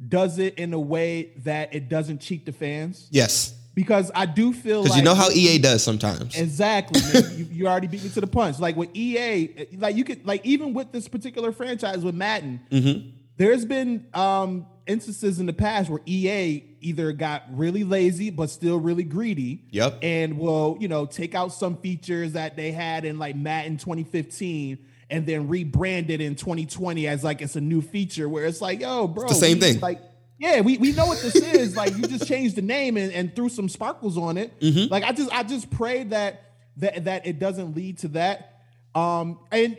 does 0.09 0.38
it 0.38 0.54
in 0.54 0.73
a 0.73 0.80
way 0.80 1.33
that 1.44 1.75
it 1.75 1.90
doesn't 1.90 2.21
cheat 2.21 2.47
the 2.47 2.52
fans 2.52 3.06
Yes. 3.11 3.54
Because 3.75 4.11
I 4.14 4.26
do 4.26 4.52
feel 4.52 4.83
Because 4.83 4.97
like 4.97 4.99
you 4.99 5.04
know 5.04 5.14
how 5.14 5.31
EA 5.31 5.59
does 5.59 5.83
sometimes. 5.83 6.38
Exactly. 6.38 7.00
man. 7.23 7.38
you, 7.38 7.45
you 7.50 7.66
already 7.66 7.87
beat 7.88 8.02
me 8.04 8.09
to 8.11 8.21
the 8.21 8.26
punch. 8.26 8.59
Like 8.59 8.76
with 8.76 8.90
EA, 8.95 9.66
like 9.76 9.97
you 9.97 10.04
could 10.04 10.25
like 10.26 10.45
even 10.47 10.75
with 10.75 10.93
this 10.93 11.09
particular 11.09 11.52
franchise 11.52 12.04
with 12.04 12.14
Madden, 12.14 12.61
Mm-hmm. 12.71 13.11
there's 13.37 13.64
been 13.64 14.07
um 14.14 14.66
instances 14.87 15.40
in 15.40 15.47
the 15.47 15.52
past 15.52 15.88
where 15.88 16.00
EA 16.07 16.62
either 16.81 17.11
got 17.12 17.43
really 17.50 17.85
lazy 17.85 18.28
but 18.31 18.50
still 18.50 18.78
really 18.78 19.02
greedy. 19.04 19.64
Yep. 19.71 19.99
And 20.02 20.38
will, 20.38 20.76
you 20.78 20.88
know, 20.88 21.07
take 21.07 21.35
out 21.35 21.52
some 21.52 21.76
features 21.78 22.33
that 22.33 22.57
they 22.57 22.71
had 22.71 23.04
in 23.07 23.19
like 23.19 23.35
Madden 23.35 23.78
2015 23.78 24.78
and 25.11 25.26
then 25.26 25.49
rebrand 25.49 26.11
it 26.11 26.21
in 26.21 26.35
2020 26.35 27.07
as 27.09 27.25
like 27.25 27.40
it's 27.43 27.57
a 27.57 27.61
new 27.61 27.81
feature 27.81 28.28
where 28.28 28.45
it's 28.45 28.61
like, 28.61 28.81
yo, 28.81 29.07
bro, 29.09 29.26
the 29.28 29.35
same 29.35 29.59
thing. 29.59 29.81
Like 29.81 30.00
yeah, 30.38 30.61
we, 30.61 30.79
we 30.79 30.93
know 30.93 31.07
what 31.07 31.21
this 31.21 31.37
is. 31.37 31.76
Like 31.76 31.97
you 31.97 32.03
just 32.03 32.26
changed 32.26 32.57
the 32.57 32.62
name 32.62 32.97
and, 32.97 33.12
and 33.12 33.35
threw 33.35 33.49
some 33.49 33.69
sparkles 33.69 34.19
on 34.19 34.37
it. 34.37 34.59
Mm-hmm. 34.61 34.93
Like 34.93 35.05
I 35.05 35.12
just 35.12 35.33
I 35.33 35.43
just 35.43 35.71
pray 35.71 36.05
that 36.05 36.53
that 36.79 37.05
that 37.05 37.26
it 37.26 37.38
doesn't 37.38 37.76
lead 37.76 37.99
to 37.99 38.09
that. 38.09 38.62
Um 38.95 39.38
and 39.53 39.76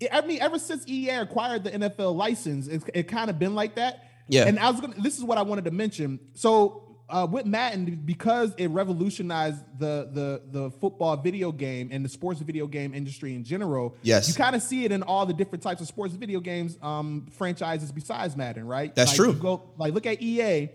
it- 0.00 0.10
I 0.12 0.22
mean 0.26 0.40
ever 0.40 0.58
since 0.58 0.86
EA 0.88 1.10
acquired 1.10 1.64
the 1.64 1.70
NFL 1.70 2.14
license, 2.16 2.66
it's 2.66 2.84
it 2.94 3.04
kind 3.04 3.28
of 3.30 3.38
been 3.38 3.54
like 3.54 3.74
that. 3.76 4.08
Yeah. 4.28 4.46
And 4.46 4.58
I 4.58 4.70
was 4.70 4.80
gonna 4.80 4.94
this 5.00 5.18
is 5.18 5.24
what 5.24 5.38
I 5.38 5.42
wanted 5.42 5.66
to 5.66 5.70
mention. 5.70 6.18
So 6.34 6.93
uh, 7.08 7.26
with 7.30 7.44
Madden, 7.46 8.02
because 8.04 8.54
it 8.56 8.68
revolutionized 8.68 9.62
the 9.78 10.08
the 10.12 10.42
the 10.50 10.70
football 10.70 11.16
video 11.16 11.52
game 11.52 11.88
and 11.92 12.04
the 12.04 12.08
sports 12.08 12.40
video 12.40 12.66
game 12.66 12.94
industry 12.94 13.34
in 13.34 13.44
general. 13.44 13.94
Yes. 14.02 14.28
you 14.28 14.34
kind 14.34 14.56
of 14.56 14.62
see 14.62 14.84
it 14.84 14.92
in 14.92 15.02
all 15.02 15.26
the 15.26 15.34
different 15.34 15.62
types 15.62 15.80
of 15.80 15.86
sports 15.86 16.14
video 16.14 16.40
games 16.40 16.78
um, 16.82 17.26
franchises 17.32 17.92
besides 17.92 18.36
Madden, 18.36 18.66
right? 18.66 18.94
That's 18.94 19.10
Like, 19.12 19.16
true. 19.16 19.32
you 19.32 19.38
go 19.38 19.62
like 19.76 19.92
look 19.92 20.06
at 20.06 20.22
EA, 20.22 20.70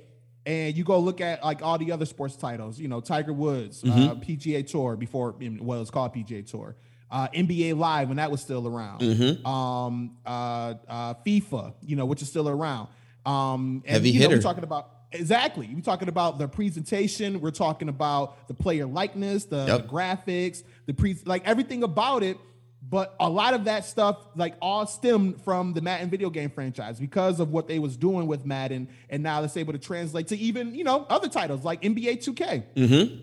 and 0.45 0.77
you 0.77 0.83
go 0.83 0.99
look 0.99 1.19
at 1.19 1.43
like 1.43 1.61
all 1.63 1.77
the 1.77 1.91
other 1.91 2.05
sports 2.05 2.35
titles. 2.35 2.79
You 2.79 2.87
know, 2.89 3.01
Tiger 3.01 3.33
Woods, 3.33 3.83
uh, 3.83 3.87
Mm-hmm. 3.87 4.21
PGA 4.21 4.67
Tour 4.67 4.95
before 4.97 5.35
well, 5.61 5.81
it's 5.81 5.89
called 5.91 6.13
PGA 6.13 6.45
Tour. 6.49 6.75
Uh, 7.11 7.27
NBA 7.29 7.75
Live 7.75 8.07
when 8.07 8.17
that 8.17 8.29
was 8.29 8.39
still 8.39 8.67
around. 8.67 9.01
Mm-hmm. 9.01 9.43
Um, 9.47 10.17
uh, 10.23 10.75
uh, 10.87 11.13
FIFA, 11.25 11.73
you 11.81 11.95
know, 11.95 12.05
which 12.05 12.21
is 12.21 12.29
still 12.29 12.47
around. 12.47 12.87
Um, 13.25 13.81
and, 13.83 13.93
Heavy 13.93 14.11
you 14.11 14.19
know, 14.19 14.25
hitter. 14.29 14.35
we're 14.37 14.41
talking 14.43 14.63
about 14.63 14.91
exactly. 15.11 15.69
We're 15.73 15.81
talking 15.81 16.07
about 16.09 16.37
the 16.39 16.47
presentation. 16.47 17.41
We're 17.41 17.51
talking 17.51 17.89
about 17.89 18.47
the 18.47 18.53
player 18.53 18.85
likeness, 18.85 19.45
the, 19.45 19.65
Yep. 19.67 19.81
the 19.83 19.87
graphics, 19.87 20.63
the 20.85 20.93
pre 20.93 21.17
like 21.25 21.45
everything 21.45 21.83
about 21.83 22.23
it. 22.23 22.37
But 22.81 23.13
a 23.19 23.29
lot 23.29 23.53
of 23.53 23.65
that 23.65 23.85
stuff, 23.85 24.17
like 24.35 24.55
all 24.61 24.87
stemmed 24.87 25.41
from 25.43 25.73
the 25.73 25.81
Madden 25.81 26.09
video 26.09 26.29
game 26.29 26.49
franchise 26.49 26.99
because 26.99 27.39
of 27.39 27.51
what 27.51 27.67
they 27.67 27.77
was 27.77 27.97
doing 27.97 28.25
with 28.25 28.45
Madden, 28.45 28.87
and 29.09 29.21
now 29.21 29.43
it's 29.43 29.57
able 29.57 29.73
to 29.73 29.79
translate 29.79 30.27
to 30.29 30.37
even 30.37 30.73
you 30.73 30.83
know 30.83 31.05
other 31.09 31.27
titles 31.27 31.63
like 31.63 31.81
NBA 31.81 32.23
2K. 32.23 32.63
Mm-hmm. 32.75 33.15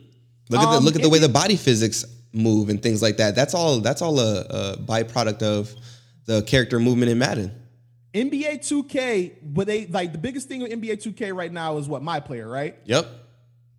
Look 0.50 0.60
at 0.60 0.70
the 0.70 0.76
Um, 0.76 0.84
look 0.84 0.94
at 0.94 1.02
the 1.02 1.08
way 1.08 1.18
the 1.18 1.28
body 1.28 1.56
physics 1.56 2.04
move 2.32 2.68
and 2.68 2.80
things 2.82 3.00
like 3.02 3.16
that. 3.16 3.34
That's 3.34 3.54
all. 3.54 3.80
That's 3.80 4.02
all 4.02 4.20
a, 4.20 4.40
a 4.42 4.76
byproduct 4.76 5.42
of 5.42 5.74
the 6.26 6.42
character 6.42 6.78
movement 6.78 7.10
in 7.10 7.18
Madden. 7.18 7.50
NBA 8.16 8.60
2K, 8.60 9.32
but 9.42 9.66
they 9.66 9.86
like 9.86 10.12
the 10.12 10.18
biggest 10.18 10.48
thing 10.48 10.62
with 10.62 10.72
NBA 10.72 11.02
2K 11.02 11.34
right 11.34 11.52
now 11.52 11.76
is 11.76 11.86
what 11.86 12.02
my 12.02 12.18
player, 12.20 12.48
right? 12.48 12.76
Yep. 12.86 13.06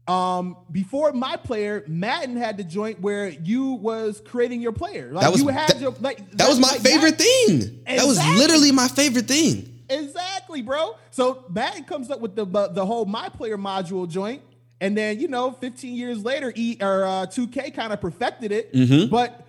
Um, 0.08 0.56
before 0.72 1.12
my 1.12 1.36
player, 1.36 1.84
Madden 1.88 2.38
had 2.38 2.56
the 2.58 2.64
joint 2.64 3.02
where 3.02 3.28
you 3.28 3.72
was 3.74 4.22
creating 4.26 4.62
your 4.62 4.72
player. 4.72 5.12
Like 5.12 5.24
That 5.24 5.32
was 5.32 5.42
you 5.42 5.48
had 5.50 5.70
that, 5.70 5.82
your 5.82 5.92
like 6.00 6.32
that 6.32 6.48
was 6.48 6.60
my 6.60 6.70
like, 6.70 6.82
favorite 6.82 7.18
that- 7.18 7.24
thing. 7.48 7.84
That 7.86 8.06
was 8.06 8.18
literally 8.38 8.72
my 8.72 8.88
favorite 8.88 9.28
thing. 9.28 9.74
Exactly, 9.90 10.62
bro. 10.62 10.96
So 11.12 11.44
Madden 11.50 11.84
comes 11.86 12.12
up 12.12 12.20
with 12.22 12.36
the 12.36 12.46
the 12.46 12.86
whole 12.86 13.06
my 13.06 13.30
player 13.30 13.58
module 13.58 14.08
joint, 14.08 14.44
and 14.80 14.96
then 14.98 15.20
you 15.20 15.28
know, 15.28 15.52
15 15.52 15.96
years 15.96 16.24
later, 16.24 16.54
E 16.56 16.78
or 16.80 17.04
uh, 17.06 17.26
2K 17.26 17.74
kind 17.74 17.92
of 17.92 18.00
perfected 18.00 18.52
it. 18.52 18.74
Mm-hmm. 18.74 19.10
But 19.10 19.46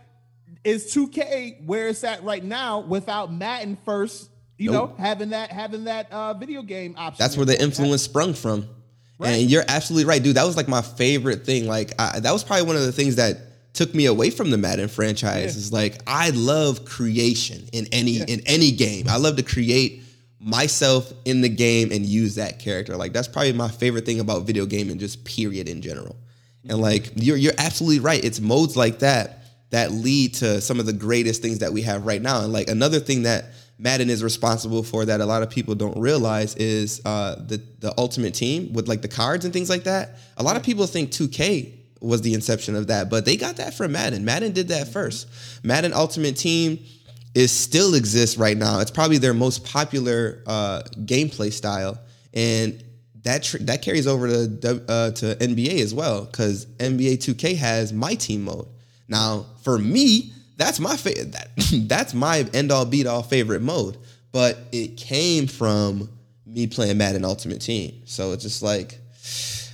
is 0.64 0.92
2K 0.94 1.66
where 1.66 1.88
it's 1.88 2.03
at 2.05 2.24
right 2.24 2.42
now 2.42 2.81
without 2.81 3.33
Madden 3.33 3.77
first? 3.85 4.31
You 4.59 4.73
Nope. 4.73 4.99
know, 4.99 5.03
having 5.05 5.31
that 5.31 5.51
having 5.53 5.85
that 5.85 6.11
uh, 6.12 6.35
video 6.35 6.62
game 6.62 6.94
option. 6.99 7.23
That's 7.23 7.37
where 7.37 7.47
the 7.47 7.61
influence 7.61 8.03
sprung 8.03 8.35
from. 8.35 8.68
Right. 9.18 9.31
And 9.31 9.51
you're 9.51 9.64
absolutely 9.66 10.05
right, 10.09 10.23
dude. 10.23 10.37
That 10.37 10.44
was 10.44 10.57
like 10.57 10.68
my 10.68 10.83
favorite 10.83 11.44
thing. 11.44 11.66
Like 11.66 11.92
I, 11.99 12.21
that 12.21 12.33
was 12.33 12.44
probably 12.44 12.66
one 12.66 12.77
of 12.77 12.83
the 12.83 12.92
things 12.92 13.16
that 13.16 13.38
took 13.73 13.94
me 13.94 14.07
away 14.07 14.31
from 14.31 14.51
the 14.51 14.59
Madden 14.59 14.88
franchise. 14.88 15.55
Yeah. 15.55 15.61
Is 15.61 15.73
like 15.73 16.01
I 16.07 16.31
love 16.31 16.85
creation 16.85 17.68
in 17.73 17.87
any 17.92 18.16
in 18.21 18.42
any 18.47 18.73
game. 18.73 19.07
I 19.09 19.16
love 19.16 19.37
to 19.37 19.42
create 19.42 20.03
myself 20.40 21.12
in 21.25 21.40
the 21.40 21.49
game 21.49 21.90
and 21.92 22.05
use 22.07 22.37
that 22.37 22.59
character. 22.59 22.97
Like 22.97 23.12
that's 23.12 23.29
probably 23.29 23.53
my 23.53 23.68
favorite 23.68 24.07
thing 24.07 24.21
about 24.21 24.42
video 24.42 24.66
game 24.66 24.87
gaming, 24.87 24.99
just 24.99 25.25
period 25.25 25.68
in 25.68 25.83
general. 25.83 26.16
And 26.68 26.81
like 26.81 27.12
you're 27.16 27.37
you're 27.37 27.55
absolutely 27.59 28.01
right. 28.01 28.25
It's 28.25 28.40
modes 28.40 28.77
like 28.77 29.01
that 29.01 29.44
that 29.71 29.92
lead 29.92 30.35
to 30.35 30.61
some 30.61 30.81
of 30.81 30.87
the 30.87 30.92
greatest 30.92 31.42
things 31.42 31.59
that 31.59 31.73
we 31.73 31.83
have 31.83 32.07
right 32.07 32.23
now. 32.23 32.42
And 32.42 32.53
like 32.53 32.68
another 32.68 33.01
thing 33.01 33.23
that 33.23 33.47
Madden 33.79 34.11
is 34.11 34.25
responsible 34.25 34.83
for 34.83 35.05
that 35.05 35.21
a 35.21 35.27
lot 35.27 35.43
of 35.43 35.51
people 35.51 35.75
don't 35.75 35.99
realize 35.99 36.57
is 36.57 37.01
uh, 37.05 37.37
the 37.37 37.62
the 37.79 37.95
Ultimate 37.97 38.35
Team 38.35 38.73
with 38.73 38.88
like 38.88 39.03
the 39.03 39.09
cards 39.09 39.45
and 39.45 39.55
things 39.55 39.71
like 39.71 39.85
that. 39.85 40.19
A 40.37 40.43
lot 40.43 40.57
of 40.57 40.62
people 40.62 40.87
think 40.87 41.11
2K 41.11 41.75
was 42.01 42.23
the 42.23 42.35
inception 42.35 42.75
of 42.75 42.88
that, 42.88 43.09
but 43.09 43.25
they 43.25 43.37
got 43.37 43.57
that 43.57 43.75
from 43.75 43.93
Madden. 43.93 44.25
Madden 44.25 44.53
did 44.53 44.69
that 44.69 44.88
first. 44.88 45.29
Madden 45.62 45.93
Ultimate 45.93 46.37
Team 46.37 46.79
is 47.35 47.53
still 47.53 47.95
exists 47.95 48.37
right 48.37 48.57
now. 48.57 48.81
It's 48.81 48.91
probably 48.91 49.19
their 49.19 49.35
most 49.35 49.64
popular 49.64 50.43
uh, 50.47 50.83
gameplay 50.97 51.53
style, 51.53 51.99
and 52.35 52.83
that 53.23 53.45
tr- 53.45 53.59
that 53.59 53.83
carries 53.83 54.09
over 54.09 54.27
to 54.27 54.85
uh, 54.88 55.11
to 55.12 55.37
NBA 55.37 55.81
as 55.81 55.95
well 55.95 56.25
because 56.25 56.67
NBA 56.67 57.19
2K 57.19 57.57
has 57.57 57.93
my 57.93 58.14
team 58.14 58.43
mode. 58.43 58.67
Now, 59.07 59.47
for 59.62 59.79
me, 59.79 60.33
that's 60.59 60.81
my 60.81 60.97
fa- 60.97 61.25
that 61.25 61.49
that's 61.88 62.12
my 62.12 62.47
end 62.53 62.71
all 62.71 62.85
beat 62.85 63.07
all 63.07 63.23
favorite 63.23 63.62
mode, 63.62 63.97
but 64.33 64.59
it 64.73 64.99
came 64.99 65.47
from 65.47 66.11
me 66.44 66.66
playing 66.66 66.99
Madden 66.99 67.25
Ultimate 67.25 67.62
Team. 67.62 68.03
So 68.05 68.33
it's 68.33 68.42
just 68.42 68.62
like 68.62 68.99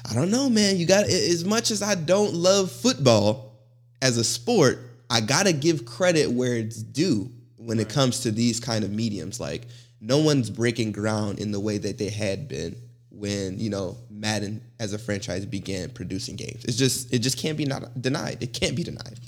I 0.09 0.15
don't 0.15 0.31
know, 0.31 0.49
man. 0.49 0.77
You 0.77 0.87
got 0.87 1.07
as 1.07 1.45
much 1.45 1.71
as 1.71 1.83
I 1.83 1.95
don't 1.97 2.35
love 2.35 2.71
football 2.71 3.59
as 4.03 4.19
a 4.19 4.25
sport, 4.25 4.79
I 5.11 5.21
gotta 5.21 5.53
give 5.53 5.87
credit 5.87 6.31
where 6.31 6.55
it's 6.55 6.83
due 6.83 7.33
when 7.57 7.81
it 7.81 7.89
comes 7.89 8.21
to 8.21 8.31
these 8.31 8.61
kind 8.61 8.85
of 8.85 8.91
mediums. 8.91 9.41
Like 9.41 9.67
no 10.01 10.19
one's 10.19 10.51
breaking 10.51 10.93
ground 10.93 11.39
in 11.39 11.51
the 11.51 11.61
way 11.61 11.79
that 11.79 11.97
they 11.97 12.11
had 12.11 12.47
been 12.47 12.77
when 13.11 13.59
you 13.59 13.71
know 13.71 13.97
Madden 14.11 14.63
as 14.79 14.93
a 14.93 14.99
franchise 14.99 15.47
began 15.47 15.89
producing 15.89 16.37
games. 16.37 16.63
It's 16.67 16.77
just 16.77 17.13
it 17.15 17.21
just 17.21 17.39
can't 17.39 17.57
be 17.57 17.65
not 17.65 18.03
denied. 18.03 18.43
It 18.43 18.53
can't 18.53 18.77
be 18.77 18.85
denied. 18.85 19.19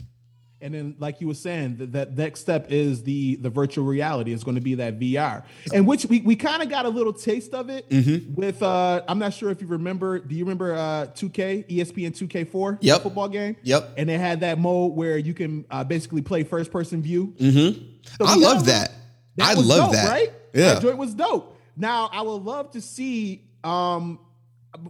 And 0.66 0.74
then, 0.74 0.96
like 0.98 1.20
you 1.20 1.29
were 1.29 1.35
saying, 1.35 1.76
that, 1.76 1.92
that 1.92 2.16
next 2.18 2.40
step 2.40 2.72
is 2.72 3.05
the 3.05 3.37
the 3.37 3.48
virtual 3.50 3.85
reality. 3.85 4.33
It's 4.33 4.42
going 4.42 4.57
to 4.57 4.61
be 4.61 4.74
that 4.74 4.98
VR, 4.98 5.44
and 5.72 5.87
which 5.87 6.07
we, 6.07 6.22
we 6.22 6.35
kind 6.35 6.61
of 6.61 6.68
got 6.68 6.87
a 6.87 6.88
little 6.88 7.12
taste 7.12 7.55
of 7.55 7.70
it 7.70 7.88
Mm-hmm. 7.88 8.35
with. 8.35 8.64
uh 8.64 9.02
I'm 9.07 9.20
not 9.20 9.33
sure 9.33 9.50
if 9.50 9.61
you 9.61 9.68
remember. 9.68 10.18
Do 10.18 10.35
you 10.35 10.42
remember 10.42 10.74
uh 10.74 11.07
2K 11.14 11.68
ESPN 11.70 12.11
2K4 12.18 12.79
Yep. 12.81 13.02
football 13.02 13.29
game? 13.29 13.55
Yep. 13.62 13.92
And 13.96 14.09
they 14.09 14.18
had 14.18 14.40
that 14.40 14.59
mode 14.59 14.94
where 14.96 15.16
you 15.18 15.35
can 15.35 15.64
uh, 15.70 15.85
basically 15.85 16.22
play 16.22 16.42
first 16.42 16.72
person 16.72 17.00
view. 17.00 17.33
Mm-hmm. 17.38 17.83
So 18.18 18.24
I 18.26 18.35
love 18.35 18.62
a- 18.62 18.66
that. 18.66 18.90
I 19.40 19.55
love 19.55 19.68
dope, 19.90 19.92
that. 19.92 20.09
Right? 20.09 20.33
Yeah. 20.52 20.74
That 20.74 20.83
joint 20.83 20.98
was 20.98 21.14
dope. 21.14 21.57
Now 21.76 22.11
I 22.12 22.22
would 22.22 22.42
love 22.42 22.72
to 22.72 22.81
see. 22.81 23.44
Um, 23.62 24.18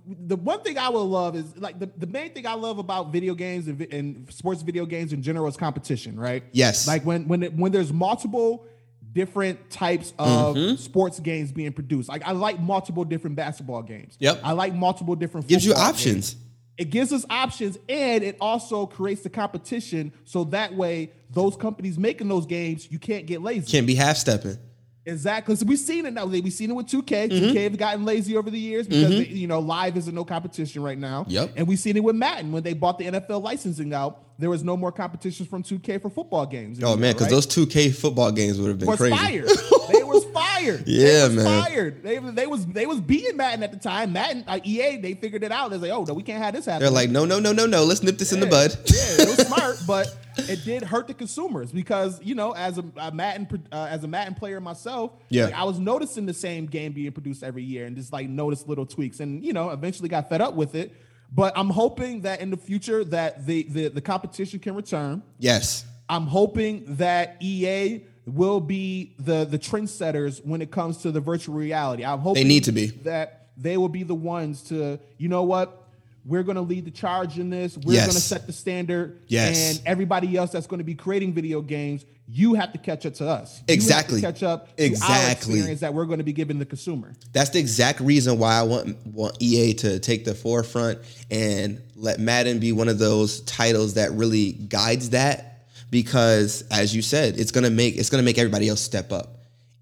the 0.07 0.37
one 0.37 0.63
thing 0.63 0.79
I 0.79 0.89
would 0.89 0.99
love 0.99 1.37
is 1.37 1.57
like 1.57 1.79
the, 1.79 1.91
the 1.97 2.07
main 2.07 2.33
thing 2.33 2.47
I 2.47 2.55
love 2.55 2.79
about 2.79 3.13
video 3.13 3.35
games 3.35 3.69
and, 3.69 3.81
and 3.93 4.33
sports 4.33 4.63
video 4.63 4.87
games 4.87 5.13
in 5.13 5.23
general 5.23 5.47
is 5.47 5.57
competition, 5.57 6.19
right? 6.19 6.43
Yes. 6.53 6.87
Like 6.87 7.05
when 7.05 7.29
when 7.29 7.43
it, 7.43 7.55
when 7.55 7.73
there's 7.73 7.93
multiple 7.93 8.67
different 9.13 9.71
types 9.71 10.13
of 10.19 10.57
mm-hmm. 10.57 10.77
sports 10.77 11.19
games 11.21 11.51
being 11.51 11.73
produced. 11.73 12.09
Like 12.09 12.23
I 12.27 12.33
like 12.33 12.61
multiple 12.61 13.05
different 13.05 13.37
basketball 13.37 13.83
games. 13.83 14.17
Yep. 14.21 14.41
I 14.45 14.53
like 14.53 14.75
multiple 14.75 15.17
different 15.17 15.47
Gives 15.47 15.65
you 15.65 15.73
options. 15.73 16.35
games. 16.35 16.37
It 16.77 16.91
gives 16.91 17.13
us 17.15 17.25
options 17.31 17.79
and 17.89 18.23
it 18.23 18.37
also 18.41 18.85
creates 18.85 19.23
the 19.23 19.31
competition 19.31 20.13
so 20.25 20.45
that 20.45 20.75
way 20.75 21.13
those 21.31 21.57
companies 21.57 21.99
making 21.99 22.29
those 22.29 22.45
games, 22.45 22.91
you 22.91 22.99
can't 22.99 23.25
get 23.25 23.41
lazy. 23.41 23.71
Can't 23.73 23.87
be 23.87 23.95
half 23.95 24.19
stepping. 24.19 24.59
Exactly. 25.07 25.55
So 25.55 25.65
we've 25.65 25.79
seen 25.79 26.05
it 26.05 26.13
now. 26.13 26.27
We've 26.27 26.53
seen 26.53 26.71
it 26.71 26.75
with 26.75 26.87
2K. 26.87 27.31
Mm-hmm. 27.31 27.45
2K 27.47 27.63
have 27.63 27.79
gotten 27.79 28.05
lazy 28.05 28.37
over 28.37 28.51
the 28.51 28.59
years 28.59 28.89
because 28.89 29.11
they, 29.11 29.27
you 29.27 29.47
know 29.47 29.61
live 29.61 29.97
is 29.97 30.09
a 30.09 30.13
no 30.13 30.25
competition 30.25 30.83
right 30.83 30.99
now. 30.99 31.25
Yep. 31.29 31.53
And 31.57 31.69
we've 31.69 31.79
seen 31.79 31.97
it 31.97 32.03
with 32.03 32.17
Madden 32.17 32.51
when 32.51 32.65
they 32.65 32.75
bought 32.75 32.99
the 32.99 33.07
NFL 33.07 33.43
licensing 33.43 33.95
out. 33.95 34.23
There 34.39 34.51
was 34.51 34.63
no 34.65 34.77
more 34.77 34.93
competitions 34.93 35.49
from 35.49 35.63
2K 35.63 36.03
for 36.03 36.11
football 36.11 36.45
games. 36.45 36.83
Oh 36.83 36.97
man, 36.97 37.15
because 37.15 37.27
right? 37.27 37.31
those 37.31 37.47
2K 37.47 37.95
football 37.95 38.33
games 38.33 38.61
would 38.61 38.69
have 38.69 38.79
been 38.79 38.89
was 38.89 38.99
crazy. 38.99 39.17
fired. 39.17 39.49
they 39.93 40.03
was 40.03 40.25
fired. 40.67 40.85
Yeah, 40.87 41.29
man. 41.29 41.63
Fired. 41.65 42.03
They, 42.03 42.19
they 42.19 42.47
was 42.47 42.67
they 42.67 42.87
was 42.87 43.01
beating 43.01 43.37
Madden 43.37 43.63
at 43.63 43.73
the 43.73 43.79
time. 43.79 44.13
Madden 44.13 44.45
uh, 44.47 44.61
EA 44.65 44.97
they 44.97 45.15
figured 45.15 45.43
it 45.45 45.53
out. 45.53 45.71
They're 45.71 45.79
like, 45.79 45.91
oh 45.91 46.05
no, 46.05 46.15
we 46.15 46.23
can't 46.23 46.43
have 46.43 46.55
this 46.55 46.67
happen. 46.67 46.81
They're 46.83 46.91
like, 46.91 47.11
no, 47.11 47.25
no, 47.25 47.39
no, 47.39 47.53
no, 47.53 47.67
no. 47.67 47.85
Let's 47.85 48.03
nip 48.03 48.19
this 48.19 48.33
in 48.33 48.41
the 48.41 48.47
bud. 48.47 48.73
yeah, 48.87 49.23
it 49.25 49.29
was 49.37 49.47
smart, 49.47 49.81
but 49.87 50.17
it 50.49 50.65
did 50.65 50.83
hurt 50.83 51.07
the 51.07 51.15
consumers 51.15 51.73
because 51.73 52.23
you 52.23 52.35
know, 52.35 52.53
as 52.53 52.79
a, 52.79 52.85
a 52.97 53.11
Madden 53.13 53.67
uh, 53.73 53.87
as 53.91 54.05
a 54.05 54.09
Madden 54.09 54.35
player 54.35 54.61
myself, 54.61 55.13
Yeah. 55.29 55.47
like, 55.47 55.55
I 55.55 55.65
was 55.65 55.79
noticing 55.79 56.27
the 56.27 56.35
same 56.35 56.67
game 56.67 56.93
being 56.93 57.13
produced 57.13 57.43
every 57.43 57.63
year 57.63 57.87
and 57.87 57.97
just 57.97 58.13
like 58.13 58.29
noticed 58.29 58.69
little 58.69 58.87
tweaks, 58.87 59.21
and 59.21 59.45
you 59.45 59.53
know, 59.53 59.71
eventually 59.71 60.09
got 60.09 60.29
fed 60.29 60.41
up 60.41 60.55
with 60.55 60.75
it. 60.75 60.95
But 61.33 61.53
I'm 61.57 61.71
hoping 61.71 62.21
that 62.23 62.41
in 62.41 62.51
the 62.51 62.57
future 62.57 63.03
that 63.05 63.47
the 63.47 63.65
the, 63.65 63.89
the 63.89 64.01
competition 64.01 64.61
can 64.61 64.75
return. 64.75 65.23
Yes. 65.39 65.85
I'm 66.09 66.29
hoping 66.29 66.85
that 66.99 67.37
EA 67.41 68.05
will 68.27 68.61
be 68.61 69.15
the 69.19 69.45
the 69.45 69.59
trendsetters 69.59 70.45
when 70.45 70.61
it 70.61 70.71
comes 70.71 70.99
to 70.99 71.11
the 71.13 71.21
virtual 71.21 71.55
reality. 71.55 72.05
I'm 72.05 72.19
hoping 72.19 72.47
need 72.49 72.65
to 72.65 72.73
be. 72.73 72.87
that 73.05 73.47
they 73.57 73.77
will 73.79 73.89
be 73.89 74.03
the 74.03 74.15
ones 74.15 74.63
to, 74.65 74.99
you 75.17 75.29
know 75.29 75.45
what, 75.45 75.85
we're 76.27 76.43
going 76.43 76.57
to 76.57 76.61
lead 76.63 76.85
the 76.85 76.91
charge 76.91 77.39
in 77.39 77.49
this. 77.51 77.79
We're 77.79 77.95
Yes. 77.95 78.07
going 78.07 78.17
to 78.17 78.21
set 78.21 78.47
the 78.47 78.53
standard. 78.53 79.21
Yes. 79.29 79.79
And 79.79 79.87
everybody 79.87 80.37
else 80.37 80.51
that's 80.51 80.67
going 80.67 80.79
to 80.79 80.85
be 80.85 80.95
creating 80.95 81.33
video 81.33 81.63
games, 81.63 82.05
you 82.29 82.55
have 82.55 82.73
to 82.73 82.79
catch 82.79 83.07
up 83.07 83.15
to 83.15 83.29
us. 83.29 83.55
You 83.55 83.61
have 83.61 83.67
to 83.69 83.73
Exactly. 83.73 84.21
catch 84.21 84.43
up 84.43 84.77
to 84.77 84.85
Exactly. 84.85 85.25
our 85.25 85.31
experience 85.31 85.81
that 85.81 85.95
we're 85.95 86.05
going 86.05 86.19
to 86.19 86.25
be 86.25 86.33
giving 86.35 86.59
the 86.59 86.67
consumer. 86.67 87.15
That's 87.33 87.51
the 87.51 87.61
exact 87.61 88.01
reason 88.01 88.39
why 88.39 88.57
I 88.59 88.63
want 88.65 89.07
want 89.07 89.37
EA 89.41 89.73
to 89.75 90.01
take 90.01 90.25
the 90.27 90.35
forefront 90.35 90.99
and 91.31 91.81
let 91.95 92.19
Madden 92.21 92.59
be 92.59 92.73
one 92.73 92.89
of 92.89 92.99
those 92.99 93.41
titles 93.43 93.95
that 93.95 94.11
really 94.13 94.53
guides 94.53 95.11
that 95.11 95.56
because 95.91 96.65
as 96.71 96.95
you 96.95 97.03
said, 97.03 97.39
it's 97.39 97.51
going 97.51 97.65
to 97.65 97.71
make 97.71 97.97
it's 97.97 98.11
going 98.11 98.23
to 98.23 98.25
make 98.25 98.39
everybody 98.39 98.69
else 98.69 98.81
step 98.81 99.13
up. 99.13 99.39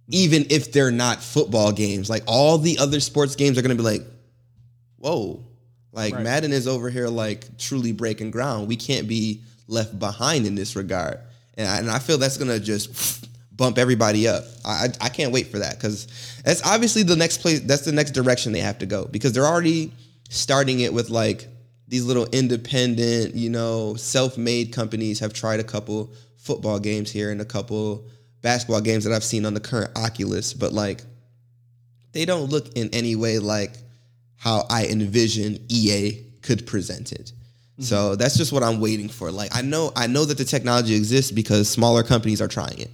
Even 0.08 0.46
if 0.50 0.72
they're 0.72 0.90
not 0.90 1.22
football 1.22 1.72
games, 1.72 2.10
like 2.10 2.22
all 2.26 2.58
the 2.58 2.78
other 2.78 3.00
sports 3.00 3.36
games 3.36 3.56
are 3.56 3.62
going 3.62 3.76
to 3.76 3.82
be 3.82 3.88
like, 3.88 4.02
"Whoa." 4.98 5.44
Like 5.92 6.14
Right. 6.14 6.24
Madden 6.24 6.52
is 6.52 6.66
over 6.66 6.90
here 6.90 7.08
like 7.08 7.56
truly 7.56 7.92
breaking 7.92 8.32
ground. 8.32 8.66
We 8.68 8.76
can't 8.76 9.06
be 9.06 9.42
left 9.68 9.98
behind 9.98 10.44
in 10.44 10.56
this 10.56 10.76
regard. 10.76 11.20
And 11.56 11.68
I, 11.68 11.78
and 11.78 11.90
I 11.90 12.00
feel 12.00 12.18
that's 12.18 12.36
gonna 12.36 12.58
just 12.58 13.28
bump 13.56 13.78
everybody 13.78 14.26
up. 14.26 14.44
I 14.64 14.70
I, 14.70 14.88
I 15.02 15.08
can't 15.08 15.32
wait 15.32 15.46
for 15.48 15.60
that 15.60 15.76
because 15.76 16.08
that's 16.44 16.66
obviously 16.66 17.04
the 17.04 17.16
next 17.16 17.38
place. 17.38 17.60
That's 17.60 17.84
the 17.84 17.92
next 17.92 18.10
direction 18.10 18.52
they 18.52 18.60
have 18.60 18.80
to 18.80 18.86
go 18.86 19.06
because 19.06 19.32
they're 19.32 19.46
already 19.46 19.92
starting 20.30 20.80
it 20.80 20.92
with 20.92 21.10
like 21.10 21.46
these 21.88 22.04
little 22.04 22.26
independent, 22.26 23.34
you 23.34 23.50
know, 23.50 23.94
self-made 23.94 24.72
companies 24.72 25.20
have 25.20 25.32
tried 25.32 25.60
a 25.60 25.64
couple 25.64 26.14
football 26.36 26.78
games 26.78 27.10
here 27.10 27.30
and 27.30 27.40
a 27.40 27.44
couple 27.44 28.06
basketball 28.42 28.80
games 28.80 29.04
that 29.04 29.12
I've 29.12 29.24
seen 29.24 29.46
on 29.46 29.54
the 29.54 29.60
current 29.60 29.90
Oculus, 29.96 30.52
but 30.54 30.72
like 30.72 31.02
they 32.12 32.24
don't 32.24 32.50
look 32.50 32.76
in 32.76 32.90
any 32.92 33.16
way 33.16 33.38
like 33.38 33.72
how 34.36 34.66
I 34.70 34.86
envision 34.86 35.58
EA 35.68 36.22
could 36.42 36.66
present 36.66 37.12
it. 37.12 37.32
Mm-hmm. 37.32 37.82
So 37.82 38.16
that's 38.16 38.36
just 38.36 38.52
what 38.52 38.62
I'm 38.62 38.80
waiting 38.80 39.08
for. 39.08 39.30
Like 39.30 39.54
I 39.54 39.62
know 39.62 39.92
I 39.96 40.06
know 40.06 40.24
that 40.24 40.38
the 40.38 40.44
technology 40.44 40.94
exists 40.94 41.32
because 41.32 41.68
smaller 41.68 42.02
companies 42.02 42.40
are 42.40 42.48
trying 42.48 42.78
it. 42.78 42.90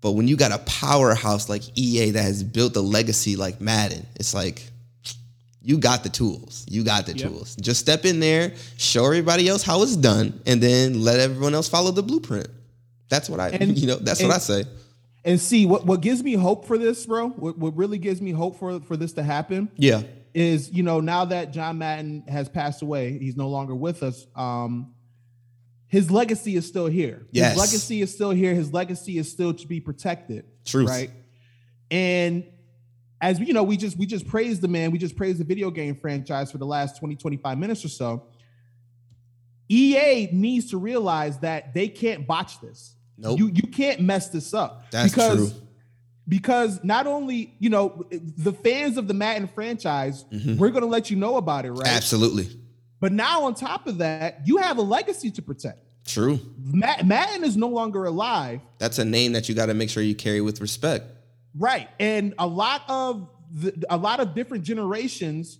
But 0.00 0.12
when 0.12 0.28
you 0.28 0.36
got 0.36 0.52
a 0.52 0.58
powerhouse 0.58 1.48
like 1.48 1.62
EA 1.76 2.12
that 2.12 2.22
has 2.22 2.42
built 2.42 2.76
a 2.76 2.80
legacy 2.80 3.36
like 3.36 3.60
Madden, 3.60 4.06
it's 4.16 4.32
like 4.32 4.70
you 5.62 5.78
got 5.78 6.02
the 6.02 6.08
tools. 6.08 6.64
You 6.70 6.82
got 6.84 7.06
the 7.06 7.16
Yep. 7.16 7.28
tools. 7.30 7.56
Just 7.60 7.80
step 7.80 8.04
in 8.04 8.18
there, 8.20 8.54
show 8.78 9.04
everybody 9.04 9.48
else 9.48 9.62
how 9.62 9.82
it's 9.82 9.96
done, 9.96 10.40
and 10.46 10.60
then 10.62 11.02
let 11.02 11.20
everyone 11.20 11.54
else 11.54 11.68
follow 11.68 11.90
the 11.90 12.02
blueprint. 12.02 12.48
That's 13.08 13.28
what 13.28 13.40
I 13.40 13.48
And- 13.60 13.76
you 13.78 13.86
know, 13.86 13.96
that's 13.96 14.20
and- 14.20 14.28
what 14.28 14.36
I 14.36 14.40
say. 14.40 14.64
And 15.22 15.38
see 15.38 15.66
what 15.66 15.84
what 15.84 16.00
gives 16.00 16.22
me 16.22 16.32
hope 16.32 16.66
for 16.66 16.78
this, 16.78 17.04
bro. 17.04 17.28
What, 17.28 17.58
what 17.58 17.76
really 17.76 17.98
gives 17.98 18.22
me 18.22 18.30
hope 18.30 18.58
for 18.58 18.80
for 18.80 18.96
this 18.96 19.12
to 19.14 19.22
happen 19.22 19.68
Yeah. 19.76 20.02
is 20.32 20.70
you 20.72 20.82
know 20.82 21.00
now 21.00 21.26
that 21.26 21.52
John 21.52 21.76
Madden 21.76 22.24
has 22.26 22.48
passed 22.48 22.80
away, 22.80 23.18
he's 23.18 23.36
no 23.36 23.50
longer 23.50 23.74
with 23.74 24.02
us. 24.02 24.26
Um, 24.34 24.94
his 25.88 26.10
legacy 26.10 26.56
is 26.56 26.66
still 26.66 26.86
here. 26.86 27.26
Yes. 27.32 27.50
His 27.52 27.58
legacy 27.60 28.00
is 28.00 28.14
still 28.14 28.30
here. 28.30 28.54
His 28.54 28.72
legacy 28.72 29.18
is 29.18 29.30
still 29.30 29.52
to 29.52 29.66
be 29.66 29.78
protected. 29.78 30.46
Truth. 30.64 30.88
Right. 30.88 31.10
And 31.90 32.44
as 33.20 33.38
you 33.38 33.52
know, 33.52 33.62
we 33.62 33.76
just 33.76 33.98
we 33.98 34.06
just 34.06 34.26
praised 34.26 34.60
the 34.62 34.68
man. 34.68 34.90
We 34.90 34.98
just 34.98 35.16
praised 35.16 35.38
the 35.40 35.44
video 35.44 35.70
game 35.70 35.94
franchise 35.96 36.50
for 36.50 36.58
the 36.58 36.64
last 36.66 36.98
20, 36.98 37.16
25 37.16 37.58
minutes 37.58 37.84
or 37.84 37.88
so. 37.88 38.26
EA 39.68 40.28
needs 40.32 40.70
to 40.70 40.78
realize 40.78 41.38
that 41.40 41.74
they 41.74 41.88
can't 41.88 42.26
botch 42.26 42.60
this. 42.60 42.94
Nope. 43.16 43.38
You 43.38 43.48
you 43.54 43.62
can't 43.70 44.00
mess 44.00 44.28
this 44.30 44.52
up. 44.54 44.90
That's 44.90 45.12
because 45.12 45.52
true. 45.52 45.62
because 46.26 46.82
not 46.82 47.06
only 47.06 47.54
you 47.58 47.68
know 47.70 48.04
the 48.10 48.52
fans 48.52 48.96
of 48.96 49.06
the 49.06 49.14
Madden 49.14 49.46
franchise, 49.48 50.24
Mm-hmm. 50.32 50.56
we're 50.56 50.70
going 50.70 50.82
to 50.82 50.88
let 50.88 51.10
you 51.10 51.16
know 51.16 51.36
about 51.36 51.66
it, 51.66 51.72
right? 51.72 51.86
Absolutely. 51.86 52.48
But 52.98 53.12
now 53.12 53.44
on 53.44 53.54
top 53.54 53.86
of 53.86 53.98
that, 53.98 54.40
you 54.46 54.56
have 54.58 54.78
a 54.78 54.82
legacy 54.82 55.30
to 55.32 55.42
protect. 55.42 55.78
True. 56.06 56.40
Ma- 56.62 57.02
Madden 57.04 57.44
is 57.44 57.56
no 57.56 57.68
longer 57.68 58.04
alive, 58.04 58.60
That's 58.78 58.98
a 58.98 59.04
name 59.04 59.32
that 59.32 59.48
you 59.48 59.54
got 59.54 59.66
to 59.66 59.74
make 59.74 59.88
sure 59.90 60.02
you 60.02 60.14
carry 60.14 60.40
with 60.40 60.60
respect. 60.60 61.04
Right? 61.56 61.88
And 61.98 62.34
a 62.38 62.46
lot 62.46 62.82
of 62.88 63.28
the, 63.52 63.84
a 63.90 63.96
lot 63.96 64.20
of 64.20 64.34
different 64.34 64.64
generations 64.64 65.58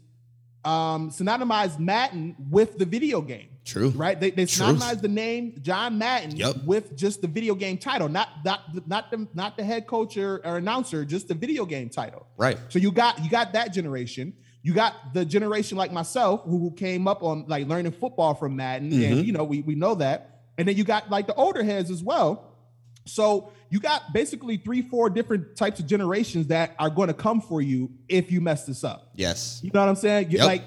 um, 0.65 1.11
synonymize 1.11 1.79
Madden 1.79 2.37
with 2.51 2.79
the 2.79 2.85
video 2.85 3.21
game. 3.21 3.49
True. 3.65 3.91
Right? 3.91 4.19
They, 4.19 4.31
they 4.31 4.47
the 4.47 5.09
name 5.09 5.55
John 5.63 5.99
Madden 5.99 6.37
Yep. 6.37 6.65
with 6.65 6.97
just 6.97 7.21
the 7.21 7.29
video 7.29 7.55
game 7.55 7.79
title, 7.79 8.09
not 8.09 8.29
not 8.45 8.89
not 8.89 9.11
the 9.11 9.29
not 9.35 9.57
the 9.57 9.65
head 9.65 9.87
coach 9.87 10.17
or, 10.17 10.41
or 10.45 10.57
announcer, 10.57 11.05
just 11.05 11.29
the 11.29 11.35
video 11.35 11.65
game 11.67 11.89
title. 11.89 12.27
Right. 12.37 12.59
So 12.69 12.79
you 12.79 12.91
got 12.91 13.23
you 13.23 13.31
got 13.31 13.53
that 13.53 13.73
generation. 13.73 14.33
You 14.63 14.75
got 14.75 15.15
the 15.15 15.25
generation 15.25 15.79
like 15.79 15.93
myself 15.93 16.43
who, 16.45 16.59
who 16.59 16.71
came 16.73 17.07
up 17.07 17.23
on 17.23 17.45
like 17.49 17.67
learning 17.69 17.93
football 17.93 18.35
from 18.35 18.57
Madden, 18.57 18.91
Mm-hmm. 18.91 19.13
and 19.13 19.27
you 19.27 19.33
know 19.33 19.45
we 19.45 19.61
we 19.63 19.75
know 19.75 19.95
that. 19.97 20.41
And 20.59 20.67
then 20.67 20.77
you 20.77 20.85
got 20.85 21.09
like 21.11 21.27
the 21.27 21.35
older 21.35 21.63
heads 21.63 21.91
as 21.91 22.03
well. 22.03 22.55
So 23.07 23.53
you 23.71 23.79
got 23.81 24.13
basically 24.13 24.57
three, 24.57 24.83
four 24.83 25.09
different 25.09 25.57
types 25.57 25.79
of 25.81 25.87
generations 25.87 26.49
that 26.49 26.75
are 26.79 26.91
going 26.91 27.09
to 27.09 27.15
come 27.15 27.41
for 27.41 27.63
you 27.63 27.91
if 28.09 28.31
you 28.31 28.41
mess 28.41 28.67
this 28.67 28.83
up. 28.85 29.11
Yes. 29.15 29.61
You 29.63 29.71
know 29.73 29.81
what 29.81 29.89
I'm 29.89 29.97
saying? 29.97 30.31
Yep. 30.31 30.45
like 30.45 30.65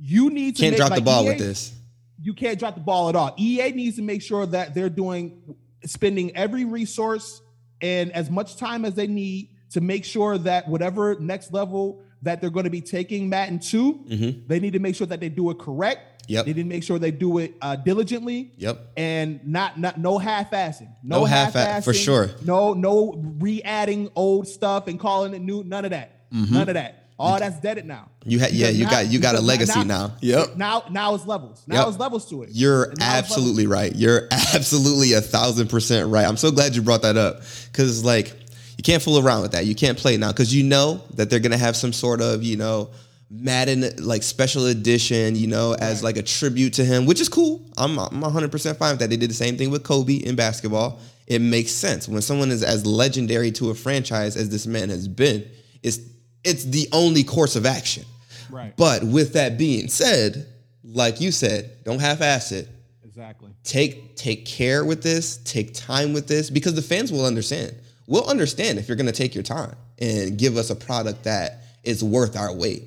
you 0.00 0.30
need 0.30 0.56
to 0.56 0.62
Can't 0.62 0.72
make, 0.72 0.78
drop 0.78 0.94
the 0.94 1.02
ball 1.02 1.24
EA 1.24 1.28
with 1.28 1.38
this. 1.38 1.72
you 2.20 2.32
can't 2.32 2.58
drop 2.58 2.76
the 2.76 2.80
ball 2.80 3.08
at 3.08 3.16
all. 3.16 3.34
EA 3.38 3.72
needs 3.72 3.96
to 3.96 4.02
make 4.02 4.22
sure 4.22 4.46
that 4.46 4.74
they're 4.74 4.88
doing 4.88 5.56
spending 5.84 6.34
every 6.36 6.64
resource 6.64 7.42
and 7.80 8.12
as 8.12 8.30
much 8.30 8.56
time 8.56 8.84
as 8.84 8.94
they 8.94 9.08
need 9.08 9.50
to 9.70 9.80
make 9.80 10.04
sure 10.04 10.38
that 10.38 10.68
whatever 10.68 11.16
next 11.18 11.52
level 11.52 12.02
that 12.22 12.40
they're 12.40 12.50
going 12.50 12.64
to 12.64 12.70
be 12.70 12.80
taking 12.80 13.28
Madden 13.28 13.58
to, 13.58 13.94
mm-hmm. 13.94 14.46
they 14.46 14.60
need 14.60 14.74
to 14.74 14.78
make 14.78 14.94
sure 14.94 15.08
that 15.08 15.18
they 15.18 15.28
do 15.28 15.50
it 15.50 15.58
correct. 15.58 16.11
Mm-hmm. 16.22 16.32
Yep. 16.32 16.44
They 16.46 16.52
need 16.54 16.62
to 16.62 16.68
make 16.68 16.82
sure 16.84 16.98
they 16.98 17.10
do 17.10 17.38
it 17.38 17.54
uh, 17.60 17.76
diligently. 17.76 18.52
Yep. 18.58 18.92
And 18.96 19.46
not 19.46 19.78
not 19.78 19.98
no 19.98 20.18
half-assing. 20.18 20.88
No 21.02 21.20
No, 21.20 21.24
half- 21.24 21.54
half-assing. 21.54 21.84
for 21.84 21.92
sure. 21.94 22.30
No 22.44 22.72
no 22.74 23.14
re-adding 23.38 24.10
old 24.14 24.48
stuff 24.48 24.86
and 24.88 24.98
calling 24.98 25.34
it 25.34 25.40
new. 25.42 25.62
None 25.64 25.84
of 25.84 25.90
that. 25.90 26.20
None 26.30 26.68
of 26.68 26.74
that. 26.74 26.98
All 27.18 27.38
that's 27.38 27.60
deaded 27.60 27.84
now. 27.86 28.08
Mm-hmm. 28.20 28.30
You 28.30 28.38
had 28.40 28.52
yeah, 28.52 28.68
you 28.70 28.84
now- 28.84 28.90
got 28.90 29.06
you 29.08 29.18
got 29.20 29.34
a 29.34 29.40
legacy 29.40 29.84
now. 29.84 30.12
Yep. 30.20 30.56
Now 30.56 30.84
now 30.90 31.14
it's 31.14 31.26
levels. 31.26 31.62
Now 31.66 31.80
Yep. 31.80 31.88
it's 31.88 31.98
levels 31.98 32.28
to 32.30 32.42
it. 32.44 32.48
You're 32.52 32.84
And 32.84 32.98
now 32.98 33.18
it's 33.18 33.30
levels. 33.30 33.32
absolutely 33.32 33.66
right. 33.66 33.94
You're 33.94 34.28
absolutely 34.54 35.12
a 35.12 35.20
thousand 35.20 35.68
percent 35.68 36.08
right. 36.08 36.26
I'm 36.26 36.36
so 36.36 36.50
glad 36.50 36.74
you 36.74 36.82
brought 36.82 37.02
that 37.02 37.16
up 37.16 37.42
because 37.70 38.04
like 38.04 38.32
you 38.78 38.82
can't 38.82 39.02
fool 39.02 39.18
around 39.24 39.42
with 39.42 39.52
that. 39.52 39.66
You 39.66 39.74
can't 39.74 39.98
play 39.98 40.14
it 40.14 40.18
now 40.20 40.32
because 40.32 40.54
you 40.54 40.62
know 40.64 41.02
that 41.14 41.30
they're 41.30 41.38
gonna 41.40 41.58
have 41.58 41.76
some 41.76 41.92
sort 41.92 42.20
of 42.20 42.42
you 42.42 42.56
know 42.56 42.90
Madden 43.34 43.84
like 43.98 44.22
special 44.22 44.66
edition, 44.66 45.34
you 45.36 45.46
know, 45.46 45.74
as 45.74 46.02
like 46.02 46.18
a 46.18 46.22
tribute 46.22 46.74
to 46.74 46.84
him, 46.84 47.06
which 47.06 47.20
is 47.20 47.28
cool. 47.28 47.62
I'm 47.78 47.98
I'm 47.98 48.20
100 48.20 48.52
percent 48.52 48.78
fine 48.78 48.92
with 48.92 49.00
that. 49.00 49.10
They 49.10 49.16
did 49.16 49.30
the 49.30 49.34
same 49.34 49.56
thing 49.56 49.70
with 49.70 49.82
Kobe 49.84 50.16
in 50.16 50.36
basketball. 50.36 51.00
It 51.26 51.40
makes 51.40 51.70
sense 51.70 52.08
when 52.08 52.20
someone 52.20 52.50
is 52.50 52.62
as 52.62 52.84
legendary 52.84 53.50
to 53.52 53.70
a 53.70 53.74
franchise 53.74 54.36
as 54.36 54.50
this 54.50 54.66
man 54.66 54.90
has 54.90 55.08
been. 55.08 55.48
It's 55.82 55.98
it's 56.44 56.64
the 56.64 56.88
only 56.92 57.24
course 57.24 57.56
of 57.56 57.64
action. 57.64 58.04
Right. 58.50 58.76
But 58.76 59.02
with 59.02 59.32
that 59.32 59.56
being 59.56 59.88
said, 59.88 60.46
like 60.84 61.20
you 61.20 61.32
said, 61.32 61.84
don't 61.84 62.00
half-ass 62.00 62.52
it 62.52 62.68
Exactly. 63.04 63.50
take 63.64 64.14
take 64.16 64.44
care 64.44 64.84
with 64.84 65.02
this 65.02 65.38
take 65.38 65.72
time 65.72 66.12
with 66.12 66.26
this 66.26 66.50
because 66.50 66.74
the 66.74 66.82
fans 66.82 67.10
will 67.12 67.24
understand 67.24 67.74
we'll 68.06 68.28
understand 68.28 68.78
if 68.78 68.88
you're 68.88 68.96
going 68.96 69.06
to 69.06 69.12
take 69.12 69.34
your 69.34 69.44
time 69.44 69.74
and 70.00 70.36
give 70.38 70.56
us 70.56 70.68
a 70.70 70.76
product 70.76 71.24
that 71.24 71.62
is 71.84 72.02
worth 72.04 72.36
our 72.36 72.54
wait. 72.54 72.82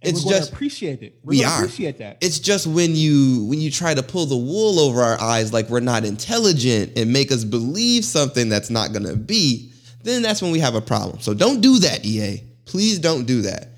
And 0.00 0.12
it's 0.12 0.24
just 0.24 0.52
appreciate 0.52 1.02
it. 1.02 1.18
We're 1.24 1.30
we 1.30 1.44
are 1.44 1.56
appreciate 1.56 1.98
that. 1.98 2.18
It's 2.20 2.38
just 2.38 2.68
when 2.68 2.94
you 2.94 3.44
when 3.46 3.60
you 3.60 3.70
try 3.70 3.94
to 3.94 4.02
pull 4.02 4.26
the 4.26 4.36
wool 4.36 4.78
over 4.78 5.02
our 5.02 5.20
eyes 5.20 5.52
like 5.52 5.68
we're 5.68 5.80
not 5.80 6.04
intelligent 6.04 6.96
and 6.96 7.12
make 7.12 7.32
us 7.32 7.42
believe 7.42 8.04
something 8.04 8.48
that's 8.48 8.70
not 8.70 8.92
going 8.92 9.06
to 9.06 9.16
be, 9.16 9.72
then 10.04 10.22
that's 10.22 10.40
when 10.40 10.52
we 10.52 10.60
have 10.60 10.76
a 10.76 10.80
problem. 10.80 11.20
So 11.20 11.34
don't 11.34 11.60
do 11.60 11.78
that, 11.80 12.04
EA. 12.04 12.44
Please 12.64 13.00
don't 13.00 13.24
do 13.24 13.42
that. 13.42 13.70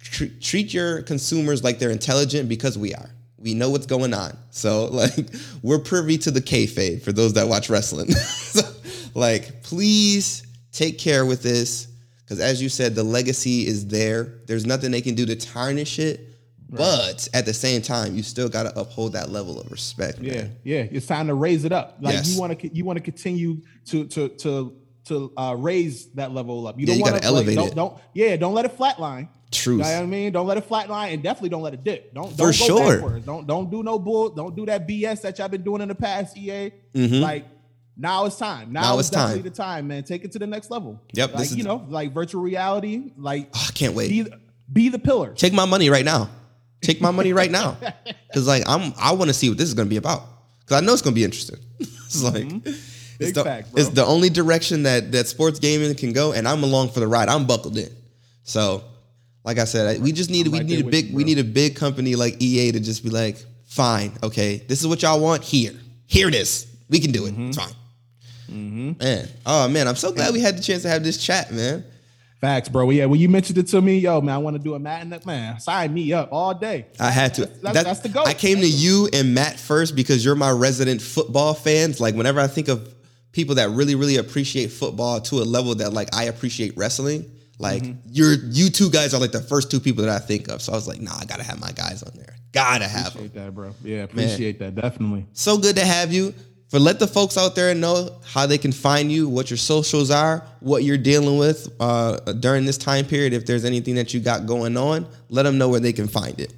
Tr- 0.00 0.26
treat 0.40 0.74
your 0.74 1.02
consumers 1.02 1.64
like 1.64 1.78
they're 1.78 1.90
intelligent 1.90 2.48
because 2.48 2.76
we 2.76 2.94
are. 2.94 3.10
We 3.38 3.54
know 3.54 3.70
what's 3.70 3.86
going 3.86 4.12
on. 4.12 4.36
So 4.50 4.84
like 4.92 5.30
we're 5.62 5.78
privy 5.78 6.18
to 6.18 6.30
the 6.30 6.42
kayfabe 6.42 7.02
for 7.02 7.12
those 7.12 7.32
that 7.34 7.48
watch 7.48 7.70
wrestling. 7.70 8.10
so, 8.12 8.60
like 9.14 9.62
please 9.62 10.46
take 10.72 10.98
care 10.98 11.24
with 11.24 11.42
this 11.42 11.87
because 12.28 12.40
as 12.40 12.60
you 12.60 12.68
said, 12.68 12.94
the 12.94 13.02
legacy 13.04 13.66
is 13.66 13.86
there. 13.86 14.40
There's 14.46 14.66
nothing 14.66 14.90
they 14.90 15.00
can 15.00 15.14
do 15.14 15.24
to 15.26 15.34
tarnish 15.36 15.98
it. 15.98 16.20
But 16.70 17.26
at 17.32 17.46
the 17.46 17.54
same 17.54 17.80
time, 17.80 18.14
you 18.14 18.22
still 18.22 18.50
got 18.50 18.64
to 18.64 18.78
uphold 18.78 19.14
that 19.14 19.30
level 19.30 19.58
of 19.58 19.70
respect. 19.70 20.18
Yeah, 20.20 20.34
man. 20.34 20.56
yeah. 20.64 20.86
It's 20.90 21.06
time 21.06 21.28
to 21.28 21.34
raise 21.34 21.64
it 21.64 21.72
up. 21.72 21.96
Like 22.00 22.12
Yes. 22.16 22.34
you 22.34 22.38
want 22.38 22.60
to, 22.60 22.76
you 22.76 22.84
want 22.84 22.98
to 22.98 23.02
continue 23.02 23.62
to 23.86 24.04
to 24.08 24.28
to 24.28 24.76
to 25.06 25.32
uh, 25.38 25.56
raise 25.58 26.08
that 26.12 26.32
level 26.34 26.66
up. 26.66 26.78
You 26.78 26.84
Yeah, 26.86 26.94
don't 26.96 27.00
want 27.00 27.16
to 27.22 27.24
elevate 27.24 27.56
don't, 27.56 27.68
it. 27.68 27.74
Don't 27.74 27.98
yeah, 28.12 28.36
don't 28.36 28.52
let 28.52 28.66
it 28.66 28.76
flatline. 28.76 29.28
Truth. 29.50 29.78
You 29.78 29.84
know 29.84 29.94
what 29.96 30.02
I 30.02 30.06
mean? 30.06 30.32
Don't 30.32 30.46
let 30.46 30.58
it 30.58 30.68
flatline, 30.68 31.14
and 31.14 31.22
definitely 31.22 31.48
don't 31.48 31.62
let 31.62 31.72
it 31.72 31.82
dip. 31.82 32.12
Don't 32.12 32.30
For 32.32 32.36
don't 32.36 32.46
go 32.48 32.52
sure. 32.52 32.96
backwards. 32.96 33.24
Don't 33.24 33.46
don't 33.46 33.70
do 33.70 33.82
no 33.82 33.98
bull. 33.98 34.28
Don't 34.28 34.54
do 34.54 34.66
that 34.66 34.86
BS 34.86 35.22
that 35.22 35.38
y'all 35.38 35.48
been 35.48 35.62
doing 35.62 35.80
in 35.80 35.88
the 35.88 35.94
past. 35.94 36.36
EA, 36.36 36.70
Mhm. 36.94 37.22
like 37.22 37.46
now 37.98 38.24
it's 38.26 38.36
time. 38.36 38.72
Now, 38.72 38.80
Now 38.82 38.98
it's 39.00 39.10
time. 39.10 39.28
definitely 39.30 39.50
the 39.50 39.56
time, 39.56 39.88
man. 39.88 40.04
Take 40.04 40.24
it 40.24 40.32
to 40.32 40.38
the 40.38 40.46
next 40.46 40.70
level. 40.70 41.00
Yep, 41.14 41.30
Like 41.30 41.38
this 41.40 41.50
is- 41.50 41.56
you 41.58 41.64
know, 41.64 41.84
like 41.88 42.12
virtual 42.14 42.40
reality. 42.42 43.12
Like 43.16 43.50
Oh, 43.54 43.66
I 43.68 43.72
can't 43.72 43.94
wait. 43.94 44.08
be 44.08 44.26
be 44.72 44.88
the 44.88 44.98
pillar. 44.98 45.32
Take 45.34 45.52
my 45.52 45.64
money 45.64 45.90
right 45.90 46.04
now. 46.04 46.30
Take 46.80 47.00
my 47.00 47.10
money 47.10 47.32
right 47.32 47.50
now. 47.50 47.76
Because 48.28 48.46
like 48.46 48.62
I'm, 48.68 48.92
I 49.00 49.12
want 49.12 49.28
to 49.28 49.34
see 49.34 49.48
what 49.48 49.56
this 49.58 49.68
is 49.68 49.74
going 49.74 49.86
to 49.86 49.90
be 49.90 49.96
about. 49.96 50.22
Because 50.60 50.82
I 50.82 50.84
know 50.84 50.92
it's 50.92 51.00
going 51.02 51.14
to 51.14 51.18
be 51.18 51.24
interesting. 51.24 51.58
it's 51.80 52.22
like 52.22 52.44
it's 52.44 52.52
Mm-hmm. 52.52 53.24
Big 53.24 53.34
the, 53.34 53.42
fact, 53.42 53.72
bro. 53.72 53.80
it's 53.80 53.90
the 53.90 54.04
only 54.04 54.28
direction 54.30 54.84
that 54.84 55.10
that 55.12 55.26
sports 55.26 55.58
gaming 55.58 55.92
can 55.96 56.12
go, 56.12 56.32
and 56.32 56.46
I'm 56.46 56.62
along 56.62 56.90
for 56.90 57.00
the 57.00 57.08
ride. 57.08 57.28
I'm 57.28 57.46
buckled 57.48 57.76
in. 57.76 57.90
So, 58.44 58.84
like 59.44 59.58
I 59.58 59.64
said, 59.64 59.96
I- 59.96 59.98
we 60.00 60.12
just 60.12 60.30
need 60.30 60.46
I'm 60.46 60.52
we 60.52 60.58
right 60.58 60.66
need 60.66 60.86
a 60.86 60.88
big 60.88 61.06
you, 61.10 61.16
we 61.16 61.24
need 61.24 61.38
a 61.38 61.44
big 61.44 61.74
company 61.74 62.14
like 62.14 62.36
EA 62.40 62.70
to 62.72 62.78
just 62.80 63.02
be 63.02 63.10
like, 63.10 63.44
fine, 63.66 64.12
okay, 64.22 64.58
this 64.68 64.80
is 64.82 64.86
what 64.86 65.02
y'all 65.02 65.18
want. 65.20 65.42
Here, 65.42 65.72
here 66.06 66.28
it 66.28 66.34
is. 66.36 66.66
We 66.88 67.00
can 67.00 67.10
do 67.10 67.26
it. 67.26 67.32
Mm-hmm. 67.32 67.48
It's 67.48 67.56
fine. 67.56 67.72
Man, 68.48 69.28
oh 69.46 69.68
man, 69.68 69.86
I'm 69.88 69.96
so 69.96 70.12
glad 70.12 70.32
we 70.32 70.40
had 70.40 70.56
the 70.56 70.62
chance 70.62 70.82
to 70.82 70.88
have 70.88 71.02
this 71.04 71.18
chat, 71.18 71.52
man. 71.52 71.84
Facts, 72.40 72.68
bro. 72.68 72.88
Yeah, 72.90 73.06
when 73.06 73.18
you 73.18 73.28
mentioned 73.28 73.58
it 73.58 73.66
to 73.68 73.80
me, 73.80 73.98
yo, 73.98 74.20
man, 74.20 74.34
I 74.36 74.38
want 74.38 74.56
to 74.56 74.62
do 74.62 74.74
a 74.74 74.78
Madden. 74.78 75.18
Man, 75.26 75.58
sign 75.58 75.92
me 75.92 76.12
up 76.12 76.28
all 76.30 76.54
day. 76.54 76.86
I 77.00 77.10
had 77.10 77.34
to. 77.34 77.46
That's, 77.46 77.58
that's, 77.60 77.74
That- 77.74 77.84
that's 77.84 78.00
the 78.00 78.08
goal. 78.10 78.26
I 78.28 78.34
came 78.34 78.58
to 78.60 78.66
you 78.68 79.08
and 79.12 79.34
Matt 79.34 79.58
first 79.58 79.96
because 79.96 80.24
you're 80.24 80.36
my 80.36 80.50
resident 80.52 81.02
football 81.02 81.52
fans. 81.54 82.00
Like 82.00 82.14
whenever 82.14 82.38
I 82.40 82.46
think 82.46 82.68
of 82.68 82.94
people 83.32 83.56
that 83.56 83.70
really, 83.70 83.96
really 83.96 84.16
appreciate 84.16 84.68
football 84.68 85.20
to 85.22 85.36
a 85.42 85.44
level 85.44 85.74
that 85.76 85.92
like 85.92 86.14
I 86.14 86.24
appreciate 86.24 86.76
wrestling, 86.76 87.28
like 87.58 87.82
Mm-hmm. 87.82 87.98
you're 88.12 88.34
you 88.34 88.70
two 88.70 88.88
guys 88.88 89.14
are 89.14 89.20
like 89.20 89.32
the 89.32 89.42
first 89.42 89.68
two 89.68 89.80
people 89.80 90.04
that 90.04 90.14
I 90.14 90.24
think 90.24 90.46
of. 90.48 90.62
So 90.62 90.72
I 90.72 90.76
was 90.76 90.86
like, 90.86 91.00
nah, 91.00 91.18
I 91.18 91.24
gotta 91.24 91.42
have 91.42 91.58
my 91.60 91.72
guys 91.72 92.04
on 92.04 92.12
there. 92.14 92.36
Gotta 92.52 92.86
have 92.86 93.14
them. 93.14 93.24
Appreciate 93.26 93.34
that, 93.34 93.52
bro. 93.54 93.74
Yeah, 93.82 94.02
appreciate 94.04 94.58
that. 94.60 94.76
Definitely. 94.76 95.26
So 95.32 95.58
good 95.58 95.74
to 95.74 95.84
have 95.84 96.12
you. 96.12 96.32
For 96.68 96.78
let 96.78 96.98
the 96.98 97.06
folks 97.06 97.38
out 97.38 97.54
there 97.54 97.74
know 97.74 98.20
how 98.26 98.44
they 98.44 98.58
can 98.58 98.72
find 98.72 99.10
you, 99.10 99.26
what 99.26 99.50
your 99.50 99.56
socials 99.56 100.10
are, 100.10 100.44
what 100.60 100.84
you're 100.84 100.98
dealing 100.98 101.38
with 101.38 101.74
uh, 101.80 102.18
during 102.34 102.66
this 102.66 102.76
time 102.76 103.06
period. 103.06 103.32
If 103.32 103.46
there's 103.46 103.64
anything 103.64 103.94
that 103.94 104.12
you 104.12 104.20
got 104.20 104.44
going 104.44 104.76
on, 104.76 105.06
let 105.30 105.44
them 105.44 105.56
know 105.56 105.70
where 105.70 105.80
they 105.80 105.94
can 105.94 106.08
find 106.08 106.38
it. 106.38 106.52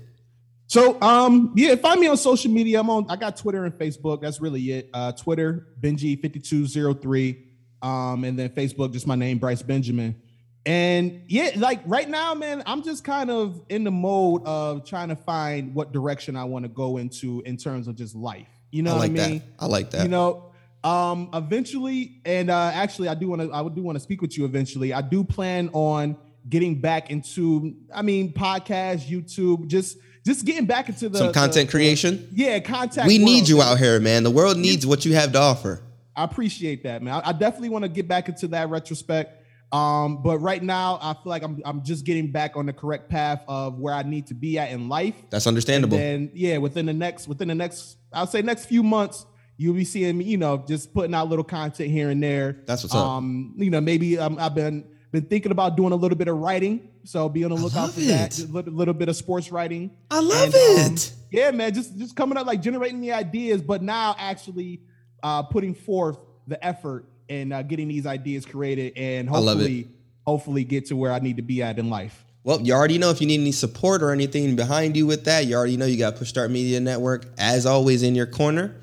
So, 0.66 1.01
um, 1.01 1.53
yeah, 1.57 1.77
find 1.77 2.01
me 2.01 2.09
on 2.09 2.16
social 2.16 2.51
media. 2.51 2.81
I'm 2.81 2.90
on. 2.90 3.07
I 3.09 3.16
got 3.16 3.37
Twitter 3.37 3.64
and 3.64 3.75
Facebook. 3.75 4.20
That's 4.20 4.40
really 4.40 4.62
it. 4.73 4.90
Uh, 4.92 5.12
Twitter 5.12 5.68
Benji 5.81 6.20
fifty 6.20 6.40
two 6.40 6.66
zero 6.66 6.92
three, 6.92 7.44
um, 7.83 8.25
and 8.25 8.37
then 8.38 8.49
Facebook 8.51 8.92
just 8.92 9.07
my 9.07 9.16
name 9.16 9.38
Bryce 9.38 9.62
Benjamin. 9.62 10.20
And 10.66 11.23
yeah, 11.29 11.53
like 11.57 11.81
right 11.87 12.09
now, 12.09 12.35
man, 12.35 12.62
I'm 12.66 12.83
just 12.83 13.03
kind 13.05 13.31
of 13.31 13.62
in 13.68 13.85
the 13.85 13.90
mode 13.90 14.44
of 14.44 14.85
trying 14.85 15.09
to 15.09 15.16
find 15.16 15.75
what 15.75 15.92
direction 15.92 16.37
I 16.37 16.44
want 16.44 16.64
to 16.64 16.68
go 16.68 16.99
into 16.99 17.42
in 17.46 17.57
terms 17.57 17.88
of 17.88 17.96
just 17.96 18.14
life. 18.14 18.49
You 18.71 18.83
know 18.83 18.93
I 18.95 18.99
like 18.99 19.13
what 19.13 19.21
I 19.21 19.29
mean? 19.29 19.39
that. 19.39 19.47
I 19.59 19.67
like 19.67 19.91
that. 19.91 20.03
You 20.05 20.09
know, 20.09 20.53
um, 20.85 21.29
eventually, 21.35 22.21
and 22.25 22.51
uh, 22.51 22.71
actually, 22.75 23.09
I 23.09 23.15
do 23.15 23.29
want 23.29 23.43
to. 23.43 23.53
I 23.53 23.61
would 23.61 23.75
do 23.75 23.83
want 23.83 23.97
to 23.97 24.01
speak 24.01 24.23
with 24.23 24.37
you 24.39 24.45
eventually. 24.45 24.93
I 24.93 25.01
do 25.03 25.25
plan 25.25 25.71
on 25.73 26.17
getting 26.49 26.81
back 26.81 27.11
into. 27.11 27.75
I 27.95 28.03
mean, 28.03 28.33
podcast, 28.33 29.09
YouTube, 29.09 29.67
just 29.67 29.99
just 30.25 30.45
getting 30.45 30.67
back 30.67 30.89
into 30.89 31.09
the 31.09 31.19
Some 31.19 31.33
content 31.33 31.67
the- 31.69 31.71
creation. 31.73 32.29
yeah, 32.33 32.61
contact. 32.61 33.07
We 33.09 33.19
need 33.19 33.49
you 33.49 33.61
out 33.61 33.79
here, 33.79 33.99
man. 34.01 34.23
The 34.23 34.31
world 34.31 34.57
needs 34.57 34.87
what 34.87 35.05
you 35.05 35.15
have 35.15 35.33
to 35.33 35.39
offer. 35.39 35.83
I 36.15 36.25
appreciate 36.25 36.83
that, 36.85 37.03
man. 37.03 37.15
I, 37.15 37.29
I 37.29 37.33
definitely 37.33 37.71
want 37.71 37.85
to 37.85 37.89
get 37.89 38.07
back 38.07 38.29
into 38.29 38.49
that 38.49 38.69
retrospect. 38.69 39.39
Um, 39.73 40.23
but 40.23 40.39
right 40.39 40.63
now, 40.63 40.99
I 41.01 41.13
feel 41.15 41.23
like 41.31 41.43
I'm 41.45 41.61
I'm 41.65 41.83
just 41.83 42.05
getting 42.05 42.33
back 42.33 42.57
on 42.57 42.67
the 42.67 42.73
correct 42.73 43.09
path 43.09 43.45
of 43.47 43.79
where 43.79 43.95
I 43.95 44.03
need 44.03 44.27
to 44.29 44.35
be 44.35 44.59
at 44.59 44.71
in 44.73 44.89
life. 44.89 45.15
That's 45.31 45.47
understandable. 45.47 45.97
And 45.97 46.29
then, 46.29 46.31
yeah, 46.35 46.59
within 46.59 46.87
the 46.87 46.93
next 46.93 47.29
within 47.29 47.49
the 47.49 47.55
next 47.55 47.97
I'll 48.13 48.27
say 48.27 48.43
next 48.43 48.65
few 48.67 48.83
months, 48.83 49.27
you'll 49.57 49.75
be 49.75 49.85
seeing 49.85 50.19
me, 50.19 50.25
you 50.25 50.39
know, 50.39 50.65
just 50.67 50.93
putting 50.93 51.15
out 51.15 51.29
little 51.29 51.45
content 51.45 51.91
here 51.91 52.11
and 52.11 52.21
there. 52.23 52.57
That's 52.67 52.83
what's 52.83 52.95
up. 52.95 53.07
Um, 53.07 53.55
you 53.59 53.71
know, 53.71 53.81
maybe 53.81 54.19
um, 54.19 54.39
I've 54.41 54.55
been 54.57 54.89
been 55.13 55.27
thinking 55.27 55.53
about 55.53 55.77
doing 55.77 55.93
a 55.93 55.97
little 55.97 56.17
bit 56.19 56.29
of 56.29 56.37
writing, 56.39 56.89
so 57.05 57.29
be 57.29 57.45
on 57.45 57.51
the 57.51 57.57
lookout 57.57 57.93
for 57.93 58.01
that. 58.01 58.39
it. 58.39 58.49
A 58.49 58.53
little, 58.53 58.73
little 58.73 58.95
bit 58.95 59.09
of 59.09 59.17
sports 59.17 59.51
writing. 59.53 59.91
I 60.11 60.21
love 60.21 60.55
And, 60.55 60.89
um, 60.89 60.95
it. 60.95 61.13
yeah, 61.33 61.51
man, 61.53 61.73
just 61.75 61.97
just 61.97 62.17
coming 62.17 62.37
up 62.39 62.47
like 62.47 62.61
generating 62.61 63.01
the 63.01 63.13
ideas, 63.13 63.61
but 63.63 63.83
now 63.83 64.17
actually 64.19 64.83
uh, 65.23 65.43
putting 65.45 65.75
forth 65.75 66.19
the 66.49 66.65
effort 66.65 67.07
and 67.31 67.53
uh, 67.53 67.62
getting 67.62 67.88
these 67.88 68.05
ideas 68.05 68.45
created, 68.45 68.93
and 68.97 69.29
hopefully, 69.29 69.88
hopefully 70.27 70.64
get 70.64 70.87
to 70.87 70.97
where 70.97 71.12
I 71.12 71.21
need 71.21 71.37
to 71.37 71.43
be 71.43 71.62
at 71.62 71.79
in 71.79 71.88
life. 71.88 72.25
Well, 72.43 72.61
you 72.61 72.73
already 72.73 72.99
know 72.99 73.11
if 73.11 73.21
you 73.21 73.27
need 73.27 73.40
any 73.40 73.53
support 73.53 74.03
or 74.03 74.11
anything 74.11 74.57
behind 74.57 74.97
you 74.97 75.07
with 75.07 75.25
that, 75.25 75.47
you 75.47 75.55
already 75.55 75.77
know 75.77 75.87
you 75.87 75.99
got 75.99 76.16
Push 76.16 76.29
Start 76.29 76.51
Media 76.51 76.81
Network, 76.81 77.27
as 77.38 77.66
always, 77.66 78.03
in 78.03 78.14
your 78.14 78.27
corner. 78.27 78.77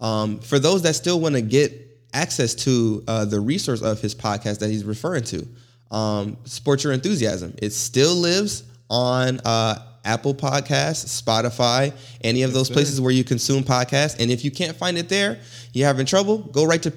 Um, 0.00 0.40
for 0.40 0.58
those 0.58 0.82
that 0.82 0.94
still 0.94 1.20
want 1.20 1.34
to 1.36 1.42
get 1.42 1.72
access 2.12 2.54
to 2.54 3.04
uh, 3.06 3.24
the 3.24 3.38
resource 3.38 3.82
of 3.82 4.00
his 4.00 4.14
podcast 4.14 4.58
that 4.58 4.68
he's 4.68 4.84
referring 4.84 5.24
to, 5.24 5.46
um, 5.90 6.38
Sports 6.44 6.84
Your 6.84 6.92
Enthusiasm, 6.92 7.54
it 7.62 7.70
still 7.70 8.14
lives 8.14 8.64
on 8.88 9.40
uh, 9.44 9.76
Apple 10.04 10.34
Podcasts, 10.34 11.22
Spotify, 11.22 11.92
any 12.22 12.42
of 12.42 12.52
those 12.52 12.68
places 12.68 13.00
where 13.00 13.12
you 13.12 13.22
consume 13.24 13.62
podcasts. 13.62 14.18
And 14.18 14.30
if 14.30 14.44
you 14.44 14.50
can't 14.50 14.76
find 14.76 14.98
it 14.98 15.08
there, 15.08 15.38
you're 15.72 15.86
having 15.86 16.06
trouble, 16.06 16.38
go 16.38 16.64
right 16.64 16.82
to 16.82 16.90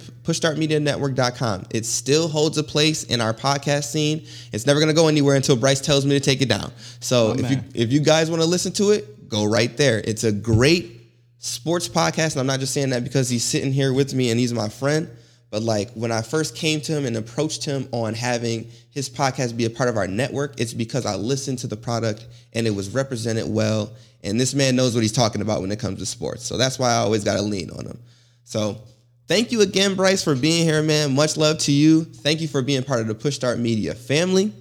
pushstartmedianetwork.com. 0.74 1.66
It 1.72 1.86
still 1.86 2.28
holds 2.28 2.58
a 2.58 2.64
place 2.64 3.04
in 3.04 3.22
our 3.22 3.34
podcast 3.34 3.86
scene. 3.86 4.26
It's 4.52 4.66
never 4.66 4.80
going 4.80 4.90
to 4.90 4.96
go 4.96 5.08
anywhere 5.08 5.36
until 5.36 5.56
Bryce 5.56 5.82
tells 5.82 6.06
me 6.06 6.12
to 6.18 6.20
take 6.20 6.42
it 6.42 6.50
down. 6.50 6.72
So 7.00 7.28
Oh, 7.28 7.32
if 7.40 7.52
you 7.52 7.58
if 7.74 7.92
you 7.94 8.00
guys 8.00 8.30
want 8.30 8.42
to 8.42 8.48
listen 8.48 8.72
to 8.74 8.92
it, 8.92 9.30
go 9.30 9.46
right 9.46 9.76
there. 9.78 10.00
It's 10.04 10.24
a 10.24 10.32
great 10.32 10.92
sports 11.40 11.88
podcast, 11.88 12.32
and 12.34 12.40
I'm 12.40 12.48
not 12.48 12.60
just 12.60 12.74
saying 12.74 12.90
that 12.90 13.04
because 13.04 13.30
he's 13.30 13.44
sitting 13.44 13.72
here 13.72 13.94
with 13.94 14.14
me 14.14 14.32
and 14.32 14.40
he's 14.40 14.54
my 14.54 14.70
friend. 14.70 15.10
But 15.56 15.64
like 15.64 15.90
when 15.94 16.12
I 16.12 16.22
first 16.22 16.54
came 16.54 16.82
to 16.82 16.92
him 16.92 17.06
and 17.06 17.16
approached 17.16 17.64
him 17.64 17.88
on 17.94 18.14
having 18.14 18.70
his 18.92 19.10
podcast 19.10 19.56
be 19.56 19.64
a 19.64 19.70
part 19.70 19.88
of 19.88 19.96
our 19.96 20.06
network, 20.06 20.60
it's 20.60 20.74
because 20.74 21.06
I 21.06 21.16
listened 21.16 21.60
to 21.60 21.68
the 21.68 21.78
product 21.78 22.28
and 22.52 22.68
it 22.68 22.72
was 22.72 22.90
represented 22.90 23.48
well. 23.48 23.94
And 24.22 24.38
this 24.38 24.54
man 24.54 24.76
knows 24.76 24.96
what 24.96 25.02
he's 25.02 25.14
talking 25.14 25.40
about 25.40 25.62
when 25.62 25.72
it 25.72 25.80
comes 25.80 26.00
to 26.00 26.06
sports. 26.06 26.44
So 26.44 26.58
that's 26.58 26.78
why 26.78 26.90
I 26.90 26.96
always 26.96 27.24
got 27.24 27.36
to 27.36 27.42
lean 27.42 27.70
on 27.70 27.86
him. 27.86 27.98
So 28.44 28.82
thank 29.30 29.54
you 29.54 29.62
again, 29.62 29.96
Bryce, 29.96 30.22
for 30.22 30.36
being 30.36 30.66
here, 30.66 30.84
man. 30.84 31.16
Much 31.16 31.38
love 31.38 31.60
to 31.60 31.72
you. 31.72 32.04
Thank 32.04 32.42
you 32.42 32.50
for 32.50 32.62
being 32.62 32.84
part 32.84 33.00
of 33.00 33.08
the 33.08 33.16
Push 33.16 33.36
Start 33.36 33.58
Media 33.58 33.96
family. 33.96 34.52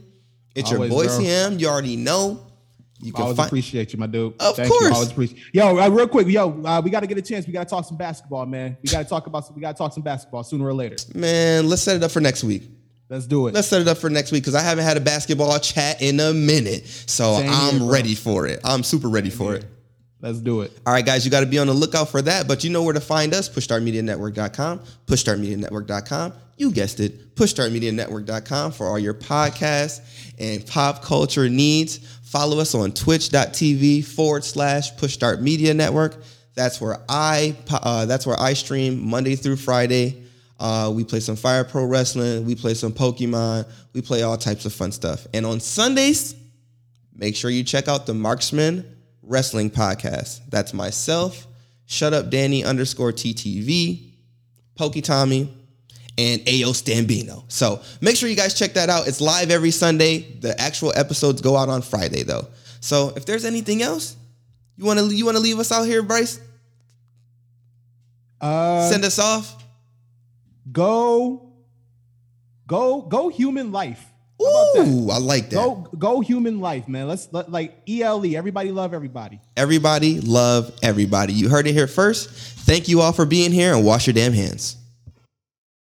It's 0.55 0.71
Always, 0.71 0.93
your 0.93 1.03
boy. 1.03 1.07
CM. 1.09 1.59
You 1.59 1.67
already 1.67 1.97
know. 1.97 2.44
You 3.05 3.13
I 3.17 3.21
always 3.21 3.37
find 3.37 3.49
appreciate 3.49 3.93
you, 3.93 3.99
my 3.99 4.07
dude. 4.07 4.35
Of 4.41 4.57
Thank 4.57 4.69
course. 4.71 4.83
You. 4.85 4.91
I 4.91 4.95
always 4.95 5.11
appreciate. 5.11 5.43
Yo, 5.53 5.79
uh, 5.79 5.89
real 5.89 6.09
quick, 6.09 6.27
yo, 6.27 6.63
uh, 6.65 6.81
we 6.83 6.91
got 6.91 7.01
to 7.01 7.07
get 7.07 7.19
a 7.19 7.23
chance. 7.23 7.47
We 7.47 7.53
got 7.53 7.69
to 7.69 7.71
talk 7.71 7.85
some 7.85 7.97
basketball, 7.99 8.47
man. 8.47 8.77
We 8.83 8.91
got 8.91 9.03
to 9.03 9.09
talk 9.09 9.27
about. 9.27 9.55
We 9.55 9.61
got 9.61 9.73
to 9.77 9.79
talk 9.79 9.93
some 9.93 10.03
basketball 10.03 10.43
sooner 10.43 10.67
or 10.67 10.73
later. 10.75 10.97
man. 11.15 11.69
Let's 11.69 11.83
set 11.83 11.97
it 11.97 12.03
up 12.03 12.11
for 12.11 12.21
next 12.21 12.43
week. 12.45 12.63
Let's 13.11 13.27
do 13.27 13.47
it. 13.49 13.55
Let's 13.55 13.69
set 13.69 13.83
it 13.83 13.89
up 13.89 13.99
for 13.99 14.09
next 14.09 14.33
week 14.33 14.43
because 14.43 14.55
I 14.55 14.63
haven't 14.63 14.85
had 14.85 14.97
a 14.97 15.01
basketball 15.01 15.59
chat 15.59 16.01
in 16.01 16.19
a 16.21 16.33
minute. 16.33 16.87
So 16.87 17.37
Same 17.37 17.51
I'm 17.51 17.79
bro. 17.79 17.89
ready 17.89 18.15
for 18.15 18.47
it. 18.47 18.61
I'm 18.65 18.83
super 18.83 19.09
ready 19.09 19.29
for 19.31 19.55
it. 19.55 19.67
Let's 20.21 20.39
do 20.39 20.63
it. 20.63 20.73
All 20.87 20.93
right, 20.93 21.05
guys, 21.05 21.25
you 21.25 21.31
got 21.31 21.41
to 21.41 21.47
be 21.47 21.59
on 21.59 21.67
the 21.67 21.75
lookout 21.75 22.09
for 22.09 22.23
that. 22.23 22.49
But 22.49 22.65
you 22.65 22.71
know 22.71 22.83
where 22.83 22.95
to 22.95 23.01
find 23.01 23.35
us 23.35 23.49
pushstartmedianetwork.com, 23.49 24.81
pushstartmedianetwork.com. 25.07 26.33
You 26.57 26.71
guessed 26.71 27.01
it, 27.01 27.35
pushstartmedianetwork.com 27.35 28.73
for 28.73 28.87
all 28.87 28.99
your 28.99 29.15
podcasts 29.15 30.01
and 30.39 30.65
pop 30.67 31.03
culture 31.03 31.49
needs. 31.49 31.99
Follow 32.23 32.59
us 32.59 32.75
on 32.75 32.93
twitch.tv 32.93 34.05
forward 34.05 34.45
slash 34.45 34.97
push 34.97 35.13
start 35.15 35.43
media 35.43 35.75
network. 35.75 36.17
That's 36.55 36.81
where 36.81 36.99
I 37.09 37.57
uh, 37.71 38.07
that's 38.07 38.27
where 38.27 38.41
I 38.41 38.55
stream 38.55 39.05
Monday 39.05 39.35
through 39.35 39.57
Friday. 39.57 40.23
Uh, 40.59 40.93
we 40.95 41.05
play 41.05 41.21
some 41.21 41.37
Fire 41.37 41.65
Pro 41.65 41.85
Wrestling. 41.85 42.47
We 42.47 42.55
play 42.55 42.75
some 42.75 42.93
Pokemon. 42.93 43.69
We 43.93 44.03
play 44.03 44.23
all 44.23 44.39
types 44.39 44.65
of 44.65 44.73
fun 44.73 44.93
stuff. 44.93 45.27
And 45.35 45.45
on 45.45 45.61
Sundays, 45.61 46.37
make 47.15 47.35
sure 47.35 47.51
you 47.51 47.65
check 47.65 47.89
out 47.89 48.07
the 48.07 48.15
Marksman 48.15 48.94
Wrestling 49.27 49.71
Podcast. 49.71 50.41
That's 50.49 50.73
myself, 50.75 51.47
Shut 51.87 52.13
Up 52.13 52.31
Danny 52.31 52.65
underscore 52.65 53.13
TTV, 53.13 54.13
Pokey 54.77 55.01
Tommy, 55.03 55.53
and 56.17 56.41
Ayo 56.43 56.69
Stambino. 56.73 57.45
So 57.51 57.81
make 58.01 58.17
sure 58.17 58.29
you 58.29 58.37
guys 58.37 58.55
check 58.59 58.75
that 58.75 58.89
out. 58.89 59.09
It's 59.09 59.21
live 59.21 59.51
every 59.51 59.71
Sunday. 59.71 60.19
The 60.19 60.59
actual 60.61 60.93
episodes 60.95 61.41
go 61.41 61.57
out 61.57 61.69
on 61.69 61.83
Friday 61.83 62.23
though. 62.23 62.49
So 62.81 63.13
if 63.17 63.25
there's 63.27 63.45
anything 63.45 63.83
else, 63.83 64.17
you 64.77 64.85
wanna 64.85 65.05
you 65.07 65.25
wanna 65.27 65.41
leave 65.41 65.59
us 65.59 65.73
out 65.73 65.85
here, 65.85 66.03
Bryce? 66.03 66.39
Uh, 68.41 68.89
Send 68.91 69.05
us 69.05 69.19
off. 69.19 69.63
go, 70.71 71.53
go, 72.67 73.03
go. 73.03 73.29
Human 73.29 73.73
life. 73.73 74.05
How 74.45 74.51
about 74.51 74.87
that? 74.87 74.93
Ooh, 74.93 75.11
I 75.11 75.19
like 75.19 75.51
that. 75.51 75.57
Go, 75.57 75.89
go. 75.99 76.21
Human 76.21 76.61
life, 76.61 76.89
man. 76.89 77.09
Let's 77.09 77.29
let, 77.33 77.51
like 77.51 77.77
ELE. 77.89 78.37
Everybody 78.37 78.71
love 78.71 78.95
everybody. 78.95 79.41
Everybody 79.57 80.21
love 80.21 80.73
everybody. 80.83 81.33
You 81.33 81.49
heard 81.49 81.67
it 81.67 81.73
here 81.73 81.87
first. 81.87 82.31
Thank 82.31 82.89
you 82.89 83.01
all 83.01 83.13
for 83.13 83.27
being 83.27 83.53
here 83.53 83.75
and 83.75 83.85
wash 83.85 84.07
your 84.07 84.15
damn 84.15 84.33
hands. 84.33 84.77